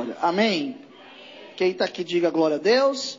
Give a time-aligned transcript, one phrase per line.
[0.00, 0.16] glória.
[0.22, 0.78] Amém?
[1.56, 3.18] Quem está aqui, diga glória a Deus.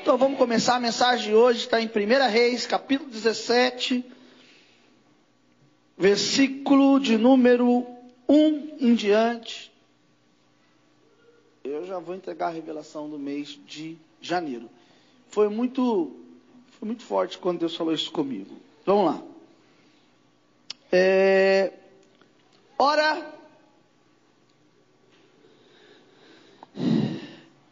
[0.00, 0.76] Então vamos começar.
[0.76, 4.04] A mensagem de hoje está em 1 Reis, capítulo 17,
[5.98, 7.84] versículo de número
[8.28, 9.72] 1 em diante.
[11.64, 14.70] Eu já vou entregar a revelação do mês de janeiro.
[15.30, 16.16] Foi muito,
[16.78, 18.56] foi muito forte quando Deus falou isso comigo.
[18.86, 19.22] Vamos lá.
[20.92, 21.72] É,
[22.78, 23.39] ora,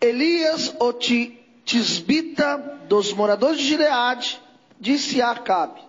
[0.00, 2.56] Elias, o tisbita
[2.88, 4.40] dos moradores de Gileade,
[4.80, 5.80] disse a Acabe: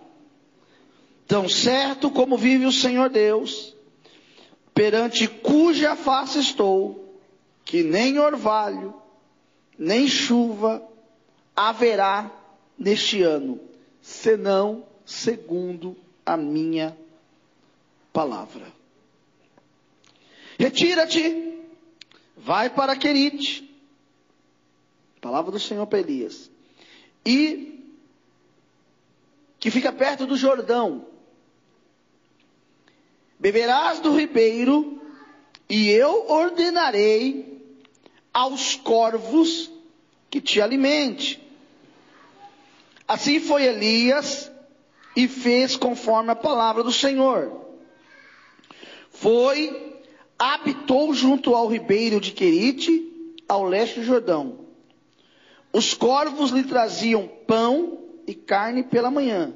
[1.26, 3.74] Tão certo como vive o Senhor Deus,
[4.74, 7.18] perante cuja face estou,
[7.64, 8.94] que nem orvalho,
[9.78, 10.82] nem chuva
[11.54, 12.30] haverá
[12.76, 13.60] neste ano,
[14.00, 16.96] senão segundo a minha
[18.12, 18.66] palavra.
[20.58, 21.58] Retira-te,
[22.36, 23.69] vai para Querite,
[25.20, 26.50] palavra do Senhor para Elias,
[27.24, 27.84] e
[29.58, 31.06] que fica perto do Jordão.
[33.38, 35.00] Beberás do ribeiro,
[35.68, 37.60] e eu ordenarei
[38.32, 39.70] aos corvos
[40.30, 41.40] que te alimente.
[43.06, 44.50] Assim foi Elias
[45.16, 47.60] e fez conforme a palavra do Senhor.
[49.10, 49.98] Foi,
[50.38, 53.06] habitou junto ao ribeiro de Querite,
[53.48, 54.69] ao leste do Jordão.
[55.72, 59.54] Os corvos lhe traziam pão e carne pela manhã,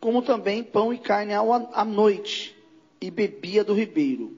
[0.00, 2.56] como também pão e carne à noite,
[3.00, 4.36] e bebia do ribeiro.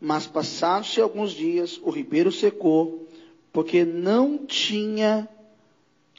[0.00, 3.08] Mas passados-se alguns dias, o ribeiro secou,
[3.52, 5.28] porque não tinha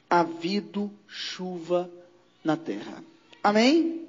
[0.08, 1.90] havido chuva
[2.42, 3.04] na terra.
[3.42, 4.04] Amém?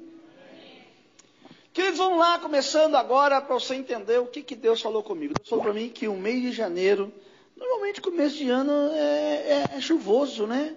[1.74, 5.34] Queridos, vamos lá, começando agora para você entender o que, que Deus falou comigo.
[5.34, 7.12] Deus falou para mim que o mês de janeiro
[7.56, 10.76] Normalmente começo de ano é, é, é chuvoso, né?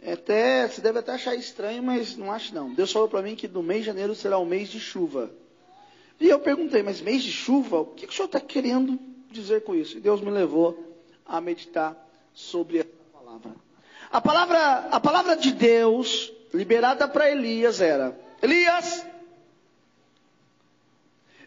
[0.00, 2.74] É até, você deve até achar estranho, mas não acho não.
[2.74, 5.30] Deus falou para mim que no mês de janeiro será um mês de chuva.
[6.18, 8.98] E eu perguntei, mas mês de chuva, o que, que o senhor está querendo
[9.30, 9.96] dizer com isso?
[9.96, 11.96] E Deus me levou a meditar
[12.34, 13.52] sobre essa palavra.
[14.10, 19.06] A palavra, a palavra de Deus liberada para Elias era: Elias,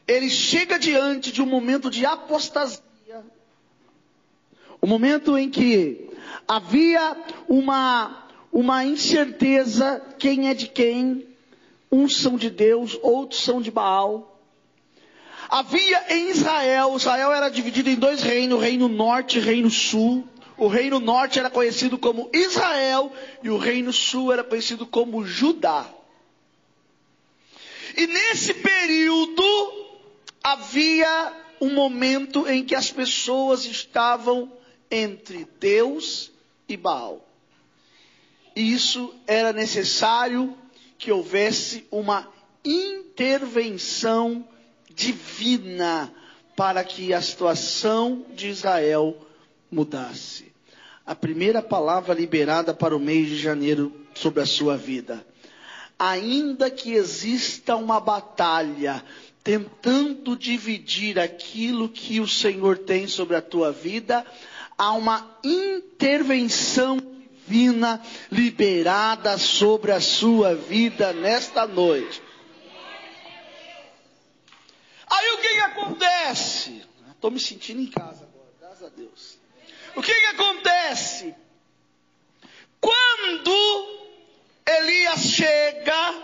[0.07, 2.84] ele chega diante de um momento de apostasia
[4.85, 6.11] o momento em que
[6.47, 7.17] havia
[7.49, 11.25] uma, uma incerteza quem é de quem,
[11.91, 14.39] uns são de Deus, outros são de Baal.
[15.49, 20.23] Havia em Israel, Israel era dividido em dois reinos, reino norte e reino sul.
[20.55, 25.83] O reino norte era conhecido como Israel e o reino sul era conhecido como Judá.
[27.97, 29.43] E nesse período
[30.43, 34.54] havia um momento em que as pessoas estavam
[34.89, 36.31] entre Deus
[36.67, 37.27] e Baal.
[38.55, 40.55] E isso era necessário
[40.97, 42.27] que houvesse uma
[42.63, 44.47] intervenção
[44.89, 46.11] divina
[46.55, 49.17] para que a situação de Israel
[49.69, 50.53] mudasse.
[51.05, 55.25] A primeira palavra liberada para o mês de janeiro sobre a sua vida.
[55.99, 59.03] Ainda que exista uma batalha
[59.43, 64.25] tentando dividir aquilo que o Senhor tem sobre a tua vida,
[64.77, 67.15] há uma intervenção
[67.45, 72.21] divina liberada sobre a sua vida nesta noite.
[75.07, 76.83] Aí o que, que acontece?
[77.11, 79.37] Estou me sentindo em casa agora, graças a Deus.
[79.95, 81.35] O que, que acontece?
[82.81, 84.11] Quando
[84.65, 86.15] Elias chega,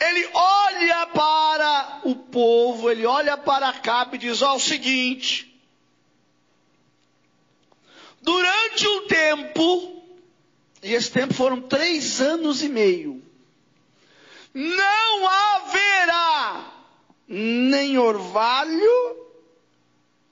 [0.00, 5.55] ele olha para o povo, ele olha para Acabe e diz: Ó, oh, o seguinte,
[8.26, 10.02] Durante um tempo,
[10.82, 13.22] e esse tempo foram três anos e meio,
[14.52, 16.72] não haverá
[17.28, 19.16] nem orvalho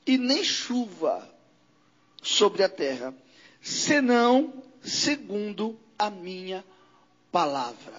[0.04, 1.32] e nem chuva
[2.20, 3.14] sobre a terra,
[3.62, 4.52] senão
[4.82, 6.64] segundo a minha
[7.30, 7.94] palavra.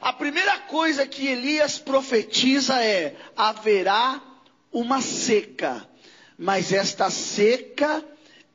[0.00, 4.20] A primeira coisa que Elias profetiza é: haverá
[4.72, 5.88] uma seca,
[6.36, 8.04] mas esta seca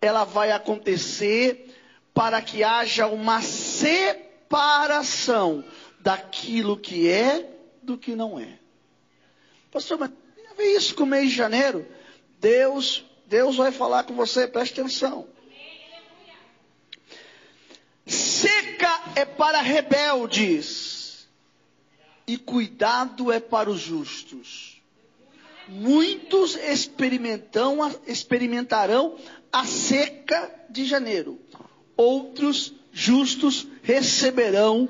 [0.01, 1.74] ela vai acontecer
[2.13, 4.51] para que haja uma separação
[6.00, 7.50] daquilo que é
[7.81, 8.59] do que não é.
[9.71, 11.88] Pastor, mas tem a ver isso com o mês de janeiro?
[12.39, 15.27] Deus, Deus vai falar com você, preste atenção.
[18.06, 21.30] Seca é para rebeldes,
[22.27, 24.81] e cuidado é para os justos.
[25.68, 26.56] muitos
[28.07, 29.18] experimentarão
[29.51, 31.39] a seca de janeiro.
[31.98, 34.89] Outros justos receberão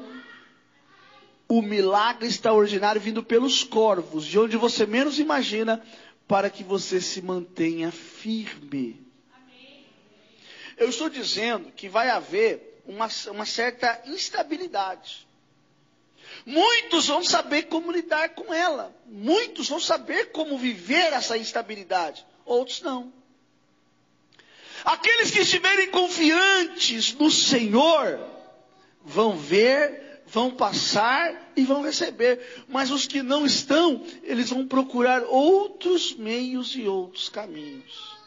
[1.47, 5.83] o milagre extraordinário vindo pelos corvos, de onde você menos imagina,
[6.27, 9.05] para que você se mantenha firme.
[10.77, 15.27] Eu estou dizendo que vai haver uma, uma certa instabilidade.
[16.45, 18.95] Muitos vão saber como lidar com ela.
[19.05, 22.25] Muitos vão saber como viver essa instabilidade.
[22.45, 23.11] Outros não.
[24.83, 28.19] Aqueles que estiverem confiantes no Senhor
[29.03, 32.65] vão ver, vão passar e vão receber.
[32.67, 38.19] Mas os que não estão, eles vão procurar outros meios e outros caminhos.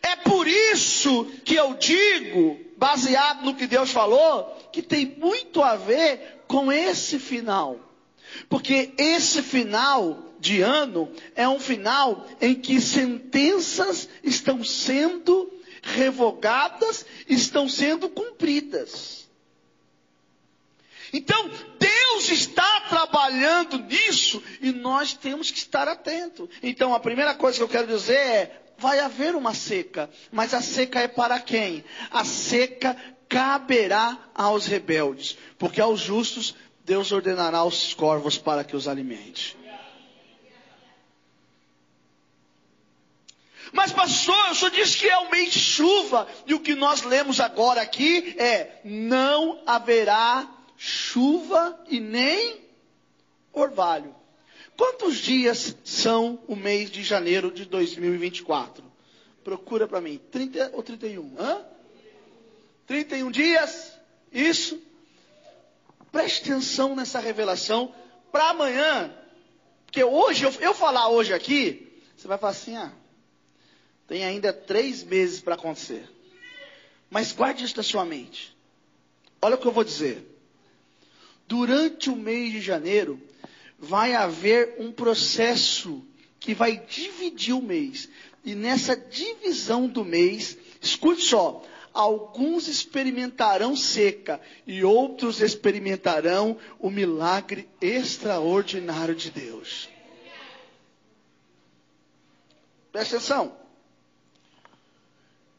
[0.00, 5.76] É por isso que eu digo, baseado no que Deus falou, que tem muito a
[5.76, 7.78] ver com esse final.
[8.48, 15.52] Porque esse final de ano é um final em que sentenças estão sendo
[15.82, 19.28] revogadas, estão sendo cumpridas.
[21.12, 26.48] Então, Deus está trabalhando nisso e nós temos que estar atentos.
[26.62, 30.62] Então, a primeira coisa que eu quero dizer é: vai haver uma seca, mas a
[30.62, 31.84] seca é para quem?
[32.10, 32.96] A seca
[33.28, 39.56] caberá aos rebeldes, porque aos justos Deus ordenará os corvos para que os alimente.
[43.72, 47.02] Mas pastor, o senhor disse que é o mês de chuva, e o que nós
[47.02, 50.46] lemos agora aqui é: não haverá
[50.76, 52.60] chuva e nem
[53.52, 54.14] orvalho.
[54.76, 58.84] Quantos dias são o mês de janeiro de 2024?
[59.42, 60.20] Procura para mim.
[60.30, 61.34] 30 ou 31?
[61.38, 61.64] Hã?
[62.86, 63.92] 31 dias?
[64.30, 64.80] Isso.
[66.10, 67.94] Preste atenção nessa revelação
[68.30, 69.14] para amanhã.
[69.86, 72.92] Porque hoje, eu, eu falar hoje aqui, você vai falar assim, ah,
[74.12, 76.06] tem ainda três meses para acontecer.
[77.08, 78.54] Mas guarde isso na sua mente.
[79.40, 80.22] Olha o que eu vou dizer.
[81.48, 83.18] Durante o mês de janeiro,
[83.78, 86.04] vai haver um processo
[86.38, 88.06] que vai dividir o mês.
[88.44, 97.66] E nessa divisão do mês, escute só, alguns experimentarão seca e outros experimentarão o milagre
[97.80, 99.88] extraordinário de Deus.
[102.92, 103.62] Presta atenção.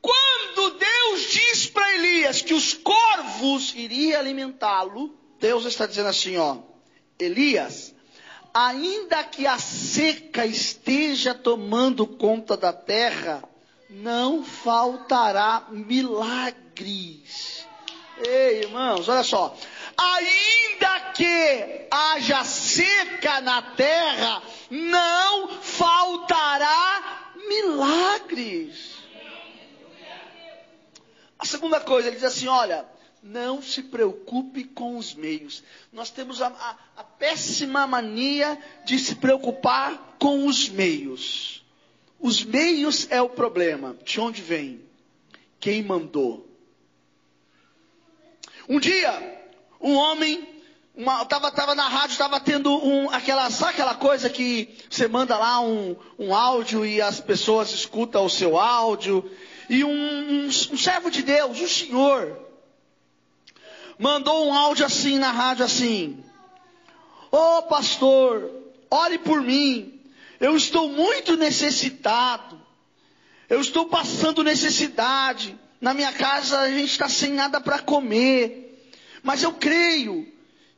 [0.04, 6.58] Quando Deus diz para Elias que os corvos iriam alimentá-lo, Deus está dizendo assim, ó,
[7.18, 7.96] Elias,
[8.54, 13.42] ainda que a seca esteja tomando conta da terra,
[13.90, 17.66] não faltará milagres.
[18.18, 19.56] Ei, irmãos, olha só.
[19.98, 28.93] Ainda que haja seca na terra, não faltará milagres.
[31.44, 32.86] A segunda coisa, ele diz assim: olha,
[33.22, 35.62] não se preocupe com os meios.
[35.92, 41.62] Nós temos a, a, a, péssima mania de se preocupar com os meios.
[42.18, 43.94] Os meios é o problema.
[44.06, 44.86] De onde vem?
[45.60, 46.48] Quem mandou?
[48.70, 49.44] Um dia,
[49.82, 50.48] um homem
[51.24, 55.60] estava tava na rádio, estava tendo um, aquela, sabe aquela coisa que você manda lá
[55.60, 59.30] um, um áudio e as pessoas escutam o seu áudio.
[59.74, 62.38] E um, um, um servo de Deus, um senhor,
[63.98, 66.24] mandou um áudio assim na rádio assim:
[67.32, 68.52] Ô oh, pastor,
[68.92, 70.00] ore por mim.
[70.40, 72.62] Eu estou muito necessitado.
[73.50, 75.58] Eu estou passando necessidade.
[75.82, 78.88] Na minha casa a gente está sem nada para comer.
[79.24, 80.32] Mas eu creio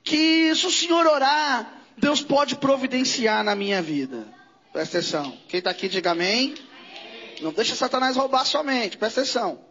[0.06, 4.25] que se o Senhor orar, Deus pode providenciar na minha vida.
[4.72, 5.38] Presta atenção.
[5.50, 6.56] Quem está aqui, diga amém.
[7.42, 8.98] Não deixa Satanás roubar sua mente.
[8.98, 9.63] Presta atenção.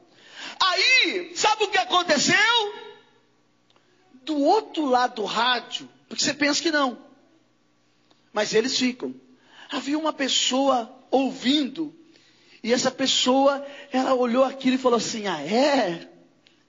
[0.61, 2.85] Aí, sabe o que aconteceu?
[4.25, 6.99] do outro lado do rádio, porque você pensa que não.
[8.33, 9.15] Mas eles ficam.
[9.71, 11.95] Havia uma pessoa ouvindo,
[12.63, 16.09] e essa pessoa, ela olhou aquilo e falou assim: Ah, é?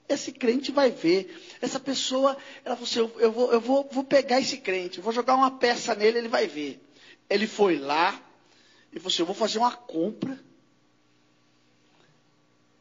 [0.08, 1.58] Esse crente vai ver.
[1.62, 5.14] Essa pessoa, ela falou assim: Eu, eu, vou, eu vou, vou pegar esse crente, vou
[5.14, 6.82] jogar uma peça nele, ele vai ver.
[7.30, 8.20] Ele foi lá
[8.92, 10.40] e falou assim: Eu vou fazer uma compra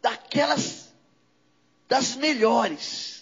[0.04, 0.92] daquelas,
[1.88, 3.14] das melhores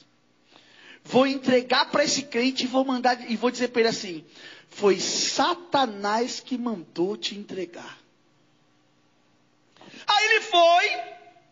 [1.05, 4.25] vou entregar para esse crente e vou mandar e vou dizer para ele assim:
[4.69, 7.99] foi Satanás que mandou te entregar.
[10.07, 10.91] Aí ele foi,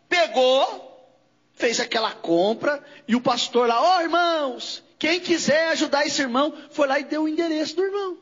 [0.09, 1.09] pegou,
[1.55, 6.53] fez aquela compra e o pastor lá, ó oh, irmãos, quem quiser ajudar esse irmão,
[6.71, 8.19] foi lá e deu o endereço do irmão.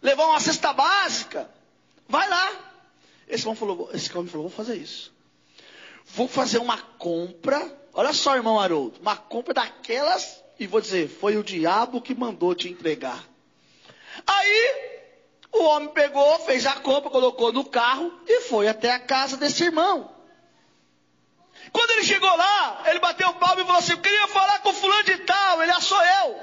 [0.00, 1.48] Levou uma cesta básica,
[2.08, 2.72] vai lá.
[3.28, 5.11] Esse homem falou, esse homem falou, vou fazer isso.
[6.14, 7.58] Vou fazer uma compra.
[7.94, 12.54] Olha só, irmão Haroldo, uma compra daquelas, e vou dizer, foi o diabo que mandou
[12.54, 13.22] te entregar.
[14.26, 14.92] Aí,
[15.50, 19.64] o homem pegou, fez a compra, colocou no carro e foi até a casa desse
[19.64, 20.10] irmão.
[21.72, 24.72] Quando ele chegou lá, ele bateu o palmo e falou assim: Eu queria falar com
[24.74, 26.40] fulano de tal, ele achou eu.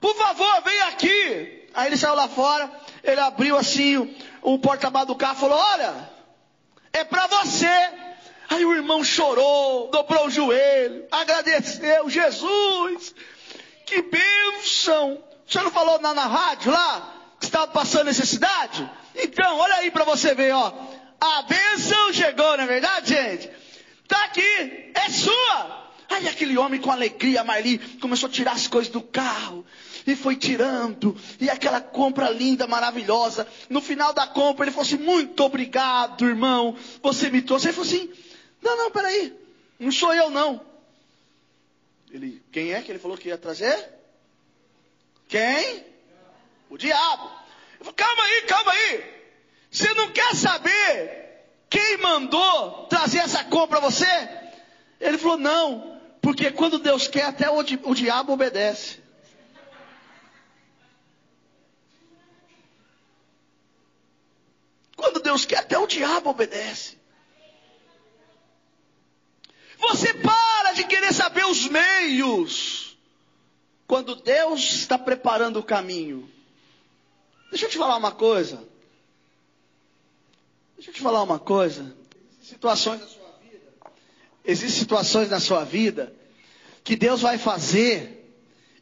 [0.00, 1.68] Por favor, vem aqui.
[1.72, 2.70] Aí ele saiu lá fora,
[3.02, 6.10] ele abriu assim o, o porta-malas do carro e falou: Olha,
[6.92, 8.07] é para você.
[8.48, 13.14] Aí o irmão chorou, dobrou o joelho, agradeceu, Jesus,
[13.84, 15.22] que bênção.
[15.46, 18.88] Senhor não falou na, na rádio lá que estava passando necessidade?
[19.14, 20.72] Então, olha aí para você ver, ó.
[21.20, 23.50] A bênção chegou, não é verdade, gente?
[24.02, 25.88] Está aqui, é sua.
[26.08, 29.64] Aí aquele homem com alegria, Marli, começou a tirar as coisas do carro.
[30.06, 31.14] E foi tirando.
[31.38, 33.46] E aquela compra linda, maravilhosa.
[33.68, 36.74] No final da compra, ele falou assim: Muito obrigado, irmão.
[37.02, 37.66] Você me trouxe.
[37.66, 38.10] Ele falou assim:
[38.62, 39.34] Não, não, peraí.
[39.78, 40.64] Não sou eu, não.
[42.10, 43.88] Ele, quem é que ele falou que ia trazer?
[45.28, 45.84] Quem?
[46.70, 47.30] O diabo.
[47.78, 49.18] Eu falei, calma aí, calma aí.
[49.70, 51.28] Você não quer saber
[51.68, 54.06] quem mandou trazer essa compra para você?
[55.00, 59.00] Ele falou: Não, porque quando Deus quer, até o, o diabo obedece.
[64.96, 66.97] Quando Deus quer, até o diabo obedece.
[69.78, 72.98] Você para de querer saber os meios.
[73.86, 76.30] Quando Deus está preparando o caminho.
[77.50, 78.62] Deixa eu te falar uma coisa.
[80.76, 81.96] Deixa eu te falar uma coisa.
[82.42, 83.72] Situações na sua vida.
[84.44, 86.14] Existem situações na sua vida
[86.84, 88.18] que Deus vai fazer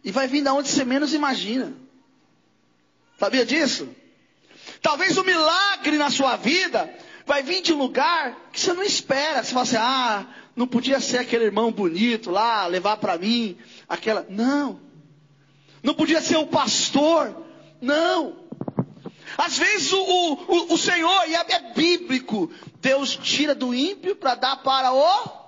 [0.02, 1.74] e vai vir da onde você menos imagina.
[3.18, 3.88] Sabia disso?
[4.80, 6.92] Talvez o milagre na sua vida
[7.24, 9.42] vai vir de um lugar que você não espera.
[9.42, 13.56] Você fala assim: "Ah, não podia ser aquele irmão bonito lá levar para mim
[13.88, 14.26] aquela".
[14.28, 14.80] Não.
[15.82, 17.44] Não podia ser o pastor.
[17.80, 18.46] Não.
[19.36, 24.34] Às vezes o, o, o Senhor, e é, é bíblico, Deus tira do ímpio para
[24.34, 25.46] dar para o.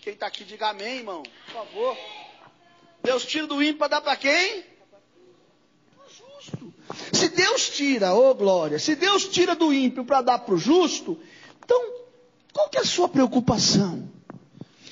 [0.00, 1.96] Quem está aqui, diga amém, irmão, por favor.
[3.02, 4.64] Deus tira do ímpio para dar para quem?
[5.94, 6.74] Para justo.
[7.12, 10.58] Se Deus tira, ô oh glória, se Deus tira do ímpio para dar para o
[10.58, 11.20] justo,
[11.62, 11.97] então
[12.58, 14.10] qual que é a sua preocupação?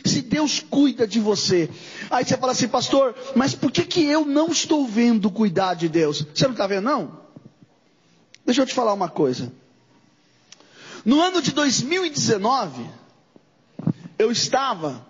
[0.04, 1.68] Se Deus cuida de você,
[2.08, 5.88] aí você fala assim, pastor, mas por que, que eu não estou vendo cuidar de
[5.88, 6.24] Deus?
[6.32, 7.20] Você não está vendo, não?
[8.44, 9.52] Deixa eu te falar uma coisa.
[11.04, 12.88] No ano de 2019,
[14.16, 15.04] eu estava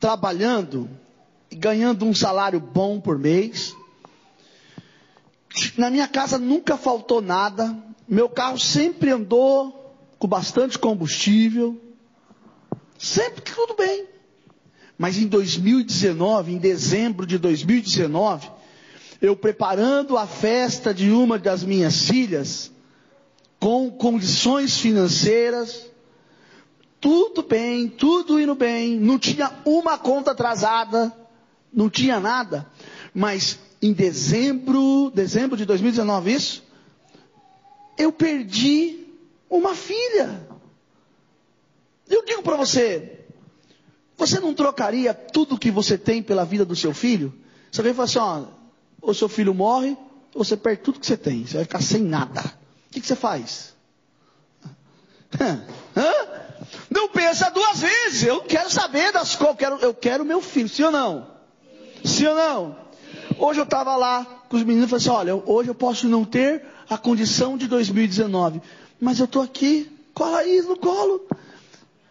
[0.00, 0.88] trabalhando
[1.50, 3.76] e ganhando um salário bom por mês.
[5.76, 7.76] Na minha casa nunca faltou nada.
[8.08, 9.75] Meu carro sempre andou
[10.18, 11.80] com bastante combustível.
[12.98, 14.06] Sempre tudo bem.
[14.98, 18.50] Mas em 2019, em dezembro de 2019,
[19.20, 22.70] eu preparando a festa de uma das minhas filhas,
[23.58, 25.86] com condições financeiras,
[27.00, 31.12] tudo bem, tudo indo bem, não tinha uma conta atrasada,
[31.72, 32.66] não tinha nada,
[33.14, 36.64] mas em dezembro, dezembro de 2019, isso,
[37.98, 39.05] eu perdi
[39.48, 40.46] uma filha.
[42.08, 43.26] Eu digo para você,
[44.16, 47.34] você não trocaria tudo que você tem pela vida do seu filho?
[47.70, 48.44] Você vem e fala assim, ó,
[49.02, 49.96] ou seu filho morre,
[50.34, 51.46] ou você perde tudo que você tem.
[51.46, 52.40] Você vai ficar sem nada.
[52.40, 53.74] O que, que você faz?
[56.90, 58.24] Não pensa duas vezes.
[58.24, 59.52] Eu quero saber das coisas.
[59.52, 60.68] Eu quero, eu quero meu filho.
[60.68, 61.26] Sim ou não?
[62.04, 62.76] Sim ou não?
[63.38, 66.24] Hoje eu estava lá com os meninos e falei assim: olha, hoje eu posso não
[66.24, 68.62] ter a condição de 2019.
[69.00, 71.26] Mas eu estou aqui com a raiz no colo.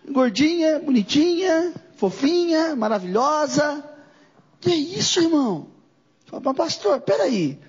[0.10, 3.84] Gordinha, bonitinha, fofinha, maravilhosa.
[4.62, 5.68] Que é isso, irmão?
[6.26, 7.60] Fala, pastor, peraí.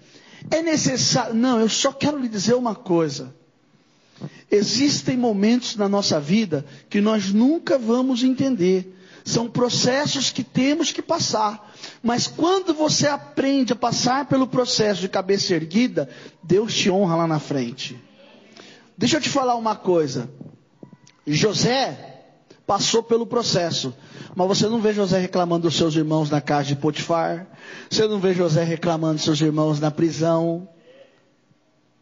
[0.50, 1.34] É necessário.
[1.34, 3.34] Não, eu só quero lhe dizer uma coisa.
[4.50, 8.94] Existem momentos na nossa vida que nós nunca vamos entender.
[9.24, 11.74] São processos que temos que passar.
[12.02, 16.08] Mas quando você aprende a passar pelo processo de cabeça erguida,
[16.42, 18.00] Deus te honra lá na frente.
[18.96, 20.30] Deixa eu te falar uma coisa.
[21.26, 22.24] José
[22.66, 23.94] passou pelo processo.
[24.34, 27.46] Mas você não vê José reclamando dos seus irmãos na casa de Potifar.
[27.90, 30.68] Você não vê José reclamando dos seus irmãos na prisão.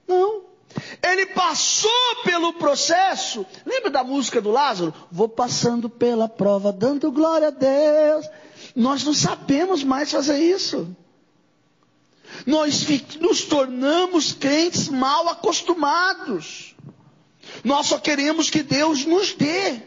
[0.06, 0.42] Não.
[1.02, 1.90] Ele passou
[2.24, 3.46] pelo processo.
[3.64, 4.92] Lembra da música do Lázaro?
[5.10, 8.28] Vou passando pela prova, dando glória a Deus.
[8.74, 10.88] Nós não sabemos mais fazer isso.
[12.46, 12.86] Nós
[13.20, 16.73] nos tornamos crentes mal acostumados.
[17.64, 19.80] Nós só queremos que Deus nos dê.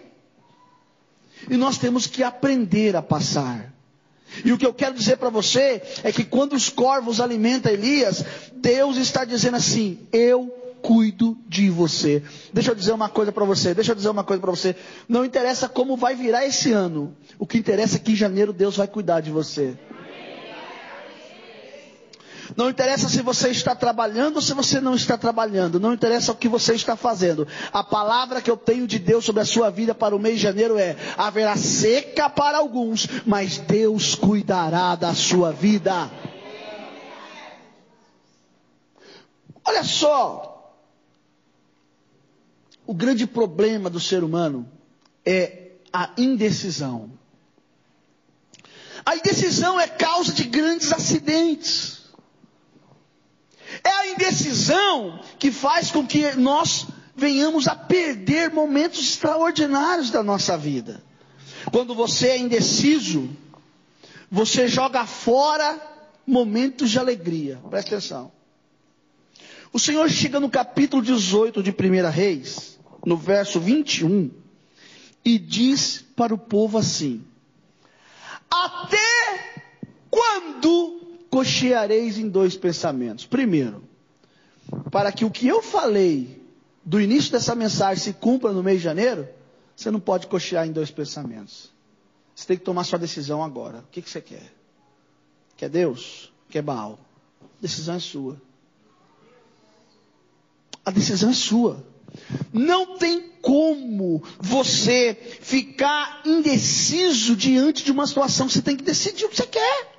[1.50, 3.74] E nós temos que aprender a passar.
[4.44, 8.26] E o que eu quero dizer para você é que quando os corvos alimentam Elias,
[8.56, 12.24] Deus está dizendo assim: Eu cuido de você.
[12.54, 14.76] Deixa eu dizer uma coisa para você, deixa eu dizer uma coisa para você.
[15.08, 17.16] Não interessa como vai virar esse ano.
[17.40, 19.78] O que interessa é que em janeiro Deus vai cuidar de você.
[22.56, 25.80] Não interessa se você está trabalhando ou se você não está trabalhando.
[25.80, 27.48] Não interessa o que você está fazendo.
[27.74, 30.44] A palavra que eu tenho de Deus sobre a sua vida para o mês de
[30.44, 36.10] janeiro é: haverá seca para alguns, mas Deus cuidará da sua vida.
[39.66, 40.74] Olha só,
[42.86, 44.66] o grande problema do ser humano
[45.26, 47.12] é a indecisão.
[49.06, 51.97] A indecisão é causa de grandes acidentes.
[53.84, 60.58] É a indecisão que faz com que nós venhamos a perder momentos extraordinários da nossa
[60.58, 61.04] vida.
[61.72, 63.30] Quando você é indeciso,
[64.30, 65.80] você joga fora
[66.26, 67.60] momentos de alegria.
[67.70, 68.32] Presta atenção.
[69.74, 74.30] O Senhor chega no capítulo 18 de 1 Reis no verso 21,
[75.24, 77.24] e diz para o povo assim:
[78.50, 79.56] Até
[80.10, 80.97] quando
[81.38, 83.26] cocheareis em dois pensamentos?
[83.26, 83.84] Primeiro,
[84.90, 86.42] para que o que eu falei
[86.84, 89.28] do início dessa mensagem se cumpra no mês de janeiro,
[89.76, 91.72] você não pode cochear em dois pensamentos.
[92.34, 93.80] Você tem que tomar sua decisão agora.
[93.80, 94.52] O que, que você quer?
[95.56, 96.34] Quer Deus?
[96.50, 97.00] Quer Baal?
[97.42, 98.42] A decisão é sua.
[100.84, 101.86] A decisão é sua.
[102.52, 108.50] Não tem como você ficar indeciso diante de uma situação.
[108.50, 109.97] Você tem que decidir o que você quer.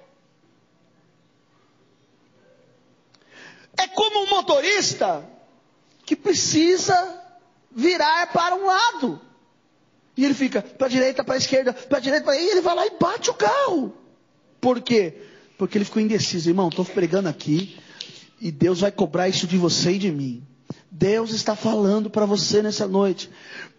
[3.99, 5.29] Como um motorista
[6.07, 7.21] que precisa
[7.73, 9.21] virar para um lado.
[10.17, 12.61] E ele fica para a direita, para a esquerda, para a direita, para e ele
[12.61, 13.93] vai lá e bate o carro.
[14.61, 15.15] Por quê?
[15.59, 16.49] Porque ele ficou indeciso.
[16.49, 17.77] Irmão, estou pregando aqui
[18.41, 20.47] e Deus vai cobrar isso de você e de mim.
[20.89, 23.29] Deus está falando para você nessa noite.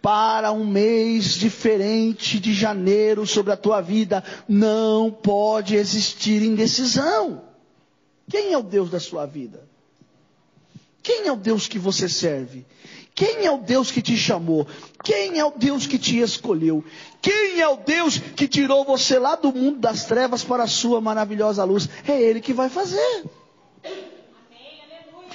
[0.02, 7.42] Para um mês diferente de janeiro sobre a tua vida, não pode existir indecisão.
[8.28, 9.69] Quem é o Deus da sua vida?
[11.02, 12.66] Quem é o Deus que você serve?
[13.14, 14.66] Quem é o Deus que te chamou?
[15.04, 16.84] Quem é o Deus que te escolheu?
[17.20, 21.00] Quem é o Deus que tirou você lá do mundo das trevas para a sua
[21.00, 21.88] maravilhosa luz?
[22.06, 23.24] É Ele que vai fazer.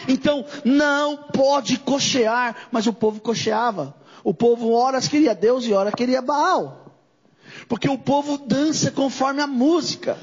[0.08, 3.96] Então, não pode cochear, mas o povo cocheava.
[4.24, 6.86] O povo horas queria Deus e horas queria Baal.
[7.68, 10.18] Porque o povo dança conforme a música.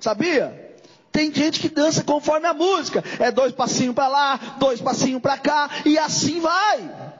[0.00, 0.67] Sabia?
[1.10, 3.02] Tem gente que dança conforme a música.
[3.18, 7.16] É dois passinhos para lá, dois passinhos para cá, e assim vai.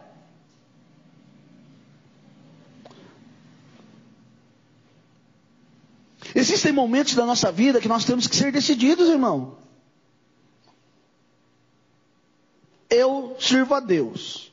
[6.34, 9.56] Existem momentos da nossa vida que nós temos que ser decididos, irmão.
[12.90, 14.52] eu sirvo a Deus.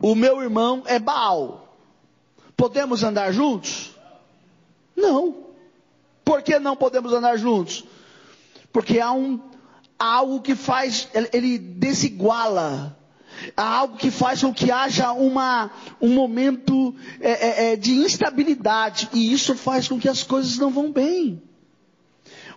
[0.00, 1.76] O meu irmão é Baal.
[2.56, 3.94] Podemos andar juntos?
[4.94, 5.46] Não.
[6.24, 7.84] Por que não podemos andar juntos?
[8.76, 9.40] Porque há um
[9.98, 12.94] algo que faz, ele desiguala.
[13.56, 19.08] Há algo que faz com que haja uma, um momento é, é, é de instabilidade.
[19.14, 21.42] E isso faz com que as coisas não vão bem.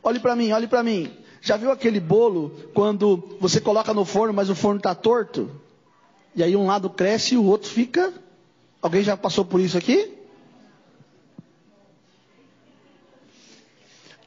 [0.03, 1.10] Olhe para mim, olhe para mim.
[1.39, 5.49] Já viu aquele bolo quando você coloca no forno, mas o forno está torto?
[6.36, 8.13] E aí um lado cresce e o outro fica.
[8.82, 10.18] Alguém já passou por isso aqui?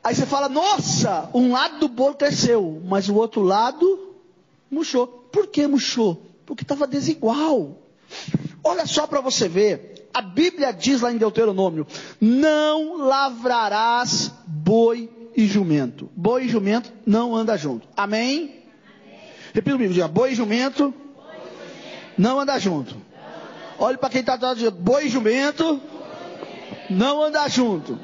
[0.05, 4.17] Aí você fala, nossa, um lado do bolo cresceu, mas o outro lado
[4.71, 5.07] murchou.
[5.07, 6.27] Por que murchou?
[6.45, 7.79] Porque estava desigual.
[8.65, 10.09] Olha só para você ver.
[10.13, 11.87] A Bíblia diz lá em Deuteronômio:
[12.21, 16.11] Não lavrarás boi e jumento.
[16.15, 17.89] Boi e jumento não anda junto.
[17.97, 18.63] Amém?
[19.07, 19.21] Amém.
[19.55, 22.97] Repita comigo, diga, boi e jumento, boi e jumento não anda junto.
[23.79, 25.81] Olhe para quem está atrás de boi e jumento
[26.91, 27.99] não anda junto.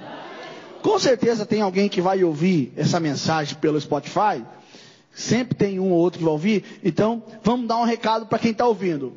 [0.83, 4.45] Com certeza tem alguém que vai ouvir essa mensagem pelo Spotify.
[5.13, 6.65] Sempre tem um ou outro que vai ouvir.
[6.85, 9.13] Então, vamos dar um recado para quem está ouvindo.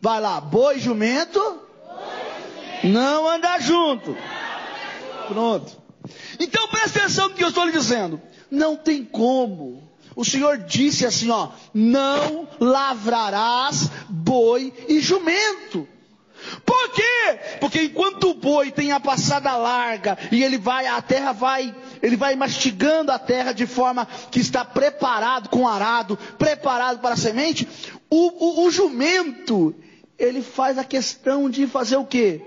[0.00, 1.66] Vai lá, boi jumento, jumento
[2.84, 4.16] não anda junto.
[5.28, 5.76] Pronto.
[6.38, 8.20] Então preste atenção no que eu estou lhe dizendo.
[8.50, 9.82] Não tem como.
[10.14, 15.86] O Senhor disse assim, ó, não lavrarás boi e jumento.
[16.64, 17.38] Por quê?
[17.60, 22.16] Porque enquanto o boi tem a passada larga e ele vai, a terra vai ele
[22.16, 27.68] vai mastigando a terra de forma que está preparado com arado, preparado para a semente.
[28.10, 29.74] O, o, o jumento,
[30.18, 32.40] ele faz a questão de fazer o quê?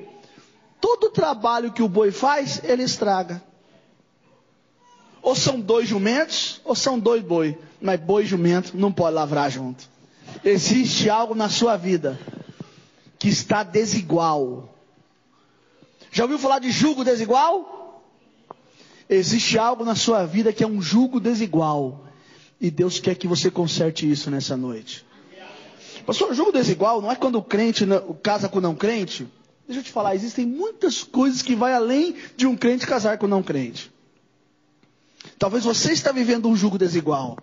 [0.79, 3.43] Todo o trabalho que o boi faz, ele estraga.
[5.21, 7.57] Ou são dois jumentos, ou são dois boi.
[7.81, 9.89] Mas boi e jumento não pode lavrar junto.
[10.43, 12.17] Existe algo na sua vida
[13.19, 14.73] que está desigual.
[16.11, 18.01] Já ouviu falar de jugo desigual?
[19.09, 22.05] Existe algo na sua vida que é um jugo desigual.
[22.59, 25.05] E Deus quer que você conserte isso nessa noite.
[26.05, 27.85] Pastor, jugo desigual não é quando o crente
[28.23, 29.27] casa com não crente?
[29.67, 33.27] Deixa eu te falar, existem muitas coisas que vai além de um crente casar com
[33.27, 33.91] não crente.
[35.37, 37.37] Talvez você está vivendo um jugo desigual.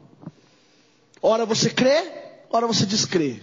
[1.23, 2.11] Ora você crê,
[2.51, 3.41] ora você descrê.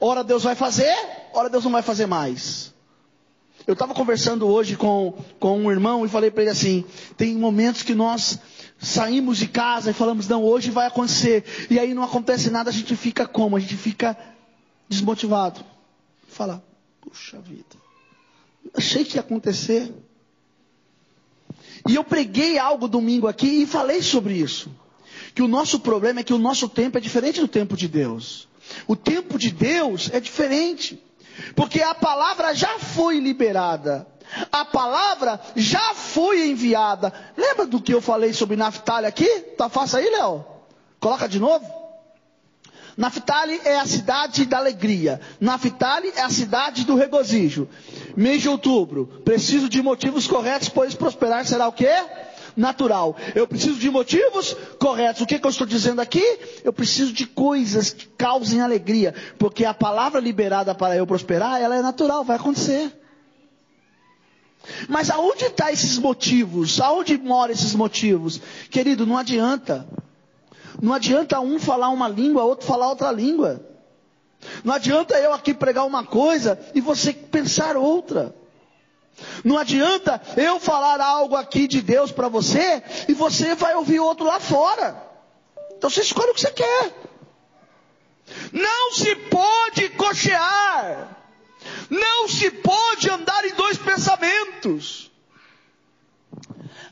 [0.00, 0.94] Ora Deus vai fazer,
[1.32, 2.72] ora Deus não vai fazer mais.
[3.66, 6.84] Eu estava conversando hoje com, com um irmão e falei para ele assim:
[7.16, 8.38] tem momentos que nós
[8.78, 11.44] saímos de casa e falamos, não, hoje vai acontecer.
[11.68, 13.56] E aí não acontece nada, a gente fica como?
[13.56, 14.16] A gente fica
[14.88, 15.62] desmotivado.
[16.28, 16.64] Fala,
[17.00, 17.76] puxa vida,
[18.74, 19.92] achei que ia acontecer.
[21.86, 24.70] E eu preguei algo domingo aqui e falei sobre isso.
[25.34, 28.47] Que o nosso problema é que o nosso tempo é diferente do tempo de Deus.
[28.86, 31.02] O tempo de Deus é diferente.
[31.54, 34.06] Porque a palavra já foi liberada.
[34.52, 37.12] A palavra já foi enviada.
[37.36, 39.28] Lembra do que eu falei sobre Naftali aqui?
[39.56, 40.44] Tá fácil aí, Léo?
[41.00, 41.78] Coloca de novo.
[42.96, 45.20] Naftali é a cidade da alegria.
[45.40, 47.68] Naftali é a cidade do regozijo.
[48.16, 51.94] Mês de outubro, preciso de motivos corretos, pois prosperar será o quê?
[52.58, 53.16] Natural.
[53.36, 55.22] Eu preciso de motivos corretos.
[55.22, 56.24] O que, que eu estou dizendo aqui?
[56.64, 59.14] Eu preciso de coisas que causem alegria.
[59.38, 62.92] Porque a palavra liberada para eu prosperar, ela é natural, vai acontecer.
[64.88, 66.80] Mas aonde estão tá esses motivos?
[66.80, 68.40] Aonde moram esses motivos?
[68.68, 69.86] Querido, não adianta.
[70.82, 73.60] Não adianta um falar uma língua, outro falar outra língua.
[74.64, 78.34] Não adianta eu aqui pregar uma coisa e você pensar outra.
[79.44, 84.26] Não adianta eu falar algo aqui de Deus para você e você vai ouvir outro
[84.26, 85.02] lá fora.
[85.76, 86.92] Então você escolhe o que você quer.
[88.52, 91.16] Não se pode cochear.
[91.90, 95.10] Não se pode andar em dois pensamentos.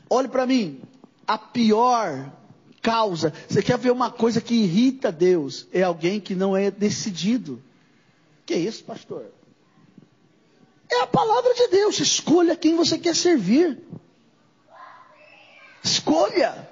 [0.09, 0.81] Olhe para mim.
[1.27, 2.31] A pior
[2.81, 3.33] causa.
[3.47, 5.67] Você quer ver uma coisa que irrita Deus?
[5.73, 7.61] É alguém que não é decidido.
[8.45, 9.25] Que é isso, pastor?
[10.89, 11.99] É a palavra de Deus.
[11.99, 13.81] Escolha quem você quer servir.
[15.83, 16.69] Escolha.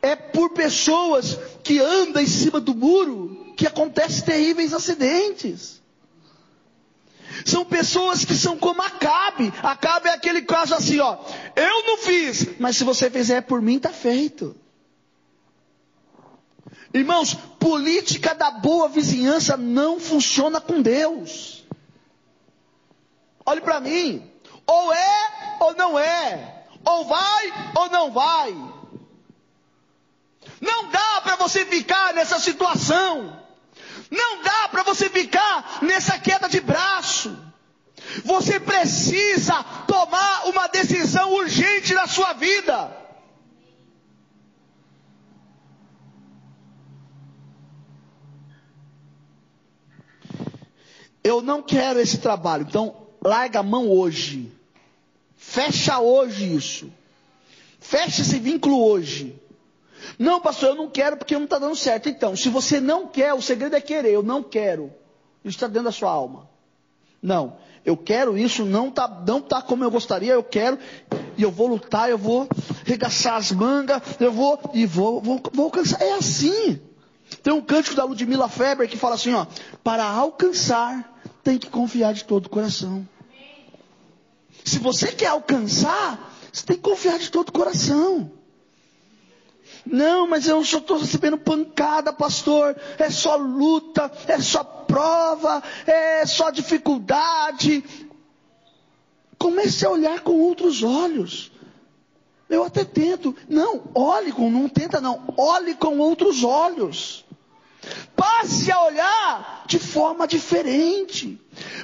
[0.00, 5.80] É por pessoas que andam em cima do muro que acontecem terríveis acidentes.
[7.44, 9.52] São pessoas que são como Acabe.
[9.62, 11.18] Acabe é aquele caso assim, ó.
[11.56, 14.54] Eu não fiz, mas se você fizer por mim, está feito.
[16.92, 21.61] Irmãos, política da boa vizinhança não funciona com Deus.
[23.44, 24.30] Olhe para mim.
[24.66, 26.64] Ou é ou não é.
[26.84, 28.52] Ou vai ou não vai.
[30.60, 33.40] Não dá para você ficar nessa situação.
[34.10, 37.36] Não dá para você ficar nessa queda de braço.
[38.24, 42.98] Você precisa tomar uma decisão urgente na sua vida.
[51.24, 54.50] Eu não quero esse trabalho, então larga a mão hoje.
[55.36, 56.92] Fecha hoje isso.
[57.78, 59.40] Fecha esse vínculo hoje.
[60.18, 62.08] Não, pastor, eu não quero porque não está dando certo.
[62.08, 64.12] Então, se você não quer, o segredo é querer.
[64.12, 64.92] Eu não quero.
[65.44, 66.48] Isso está dentro da sua alma.
[67.20, 70.76] Não, eu quero isso, não está não tá como eu gostaria, eu quero,
[71.36, 72.48] e eu vou lutar, eu vou
[72.84, 76.02] regaçar as mangas, eu vou, e vou, vou, vou alcançar.
[76.02, 76.80] É assim.
[77.42, 79.46] Tem um cântico da Ludmilla Feber que fala assim, ó,
[79.82, 83.06] para alcançar, tem que confiar de todo o coração.
[84.64, 88.30] Se você quer alcançar, você tem que confiar de todo o coração.
[89.84, 92.76] Não, mas eu só estou recebendo pancada, pastor.
[92.98, 97.84] É só luta, é só prova, é só dificuldade.
[99.38, 101.50] Comece a olhar com outros olhos.
[102.48, 103.34] Eu até tento.
[103.48, 105.24] Não, olhe com, não tenta não.
[105.36, 107.24] Olhe com outros olhos.
[108.14, 111.40] Passe a olhar de forma diferente.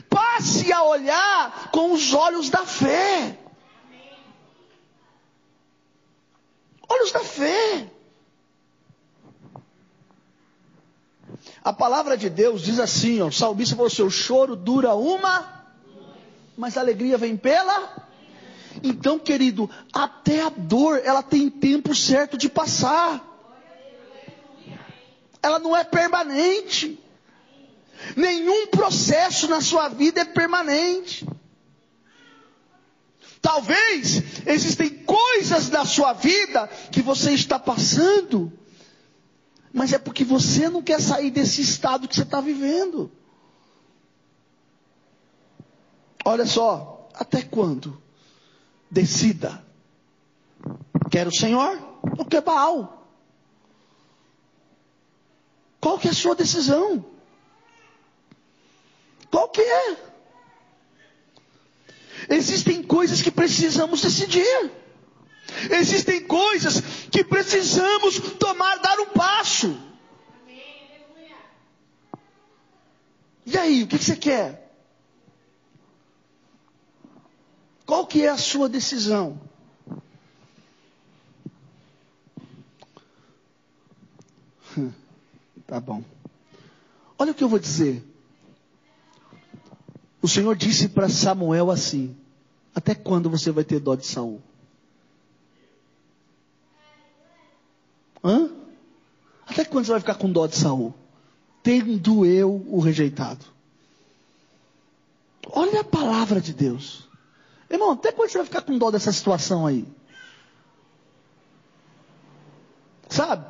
[0.09, 3.39] Passe a olhar com os olhos da fé.
[6.89, 7.91] Olhos da fé.
[11.63, 15.67] A palavra de Deus diz assim, ó, o salmista falou assim, o choro dura uma,
[16.57, 18.07] mas a alegria vem pela.
[18.83, 23.25] Então, querido, até a dor, ela tem tempo certo de passar.
[25.43, 26.99] Ela não é permanente.
[28.17, 31.27] Nenhum processo na sua vida é permanente.
[33.41, 38.53] Talvez existem coisas na sua vida que você está passando,
[39.73, 43.11] mas é porque você não quer sair desse estado que você está vivendo.
[46.25, 48.01] Olha só, até quando?
[48.91, 49.65] Decida.
[51.11, 53.09] Quer o Senhor ou quer Baal?
[55.81, 57.05] Qual que é a sua decisão?
[59.39, 59.97] Qual que é?
[62.31, 64.73] Existem coisas que precisamos decidir.
[65.71, 69.81] Existem coisas que precisamos tomar, dar um passo.
[73.47, 74.75] E aí, o que você quer?
[77.87, 79.41] Qual que é a sua decisão?
[85.65, 86.03] Tá bom.
[87.17, 88.08] Olha o que eu vou dizer.
[90.21, 92.17] O Senhor disse para Samuel assim:
[92.75, 94.43] Até quando você vai ter dó de Saul?
[98.23, 98.51] Hã?
[99.47, 100.95] Até quando você vai ficar com dó de Saul?
[101.63, 103.45] Tendo eu o rejeitado.
[105.51, 107.09] Olha a palavra de Deus.
[107.71, 109.87] Irmão, até quando você vai ficar com dó dessa situação aí?
[113.09, 113.47] Sabe?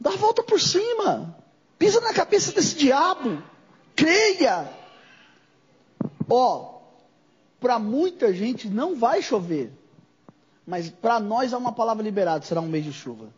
[0.00, 1.36] Dá a volta por cima.
[1.78, 3.42] Pisa na cabeça desse diabo.
[3.96, 4.68] Creia.
[6.28, 6.80] Ó,
[7.58, 9.72] para muita gente não vai chover.
[10.66, 13.28] Mas para nós é uma palavra liberada, será um mês de chuva.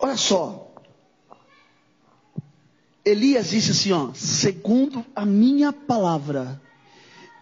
[0.00, 0.66] Olha só.
[3.04, 6.60] Elias disse assim, ó, segundo a minha palavra,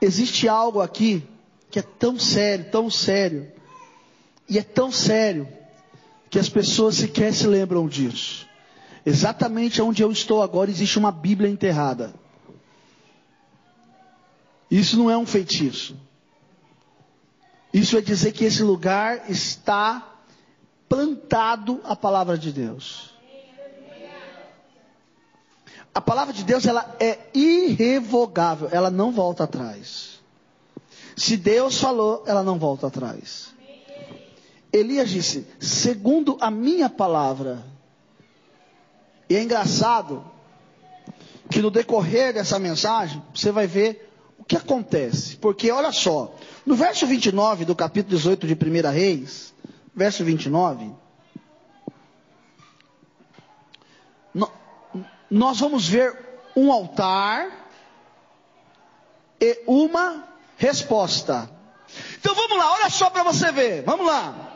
[0.00, 1.22] existe algo aqui
[1.70, 3.50] que é tão sério, tão sério,
[4.48, 5.46] e é tão sério,
[6.30, 8.48] que as pessoas sequer se lembram disso.
[9.08, 12.12] Exatamente onde eu estou agora existe uma Bíblia enterrada.
[14.70, 15.96] Isso não é um feitiço.
[17.72, 20.06] Isso é dizer que esse lugar está
[20.86, 23.14] plantado a palavra de Deus.
[25.94, 30.20] A palavra de Deus ela é irrevogável, ela não volta atrás.
[31.16, 33.54] Se Deus falou, ela não volta atrás.
[34.70, 37.77] Elias disse: segundo a minha palavra.
[39.28, 40.24] E é engraçado
[41.50, 45.36] que no decorrer dessa mensagem, você vai ver o que acontece.
[45.36, 49.54] Porque olha só, no verso 29 do capítulo 18 de 1 Reis,
[49.94, 50.92] verso 29,
[55.30, 56.16] nós vamos ver
[56.56, 57.70] um altar
[59.40, 60.24] e uma
[60.56, 61.50] resposta.
[62.18, 63.82] Então vamos lá, olha só para você ver.
[63.84, 64.52] Vamos lá.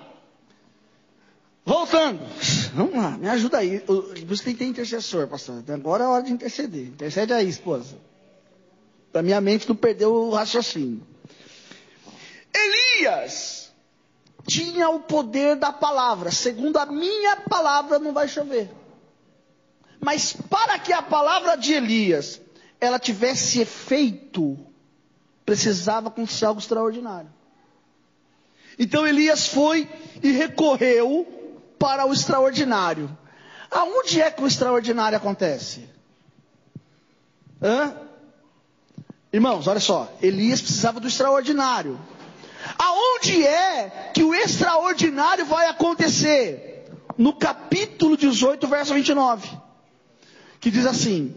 [1.64, 2.20] Voltando.
[2.74, 3.82] Vamos lá, me ajuda aí.
[4.26, 5.62] Você tem que ter intercessor, pastor.
[5.68, 6.86] Agora é hora de interceder.
[6.86, 7.96] Intercede aí, esposa.
[9.12, 11.02] Para minha mente não perder o raciocínio.
[12.54, 13.70] Elias
[14.46, 16.30] tinha o poder da palavra.
[16.30, 18.70] Segundo a minha palavra, não vai chover.
[20.00, 22.40] Mas para que a palavra de Elias
[22.80, 24.58] ela tivesse efeito,
[25.44, 27.30] precisava acontecer algo extraordinário.
[28.78, 29.88] Então Elias foi
[30.22, 31.41] e recorreu
[31.82, 33.10] para o extraordinário.
[33.68, 35.88] Aonde é que o extraordinário acontece?
[37.60, 37.92] Hã?
[39.32, 41.98] Irmãos, olha só, Elias precisava do extraordinário.
[42.78, 46.88] Aonde é que o extraordinário vai acontecer?
[47.18, 49.50] No capítulo 18, verso 29.
[50.60, 51.34] Que diz assim: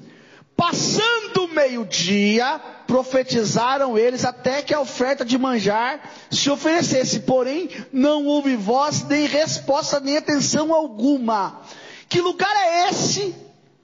[0.55, 7.21] Passando o meio-dia, profetizaram eles até que a oferta de manjar se oferecesse.
[7.21, 11.61] Porém, não houve voz, nem resposta, nem atenção alguma.
[12.07, 13.35] Que lugar é esse?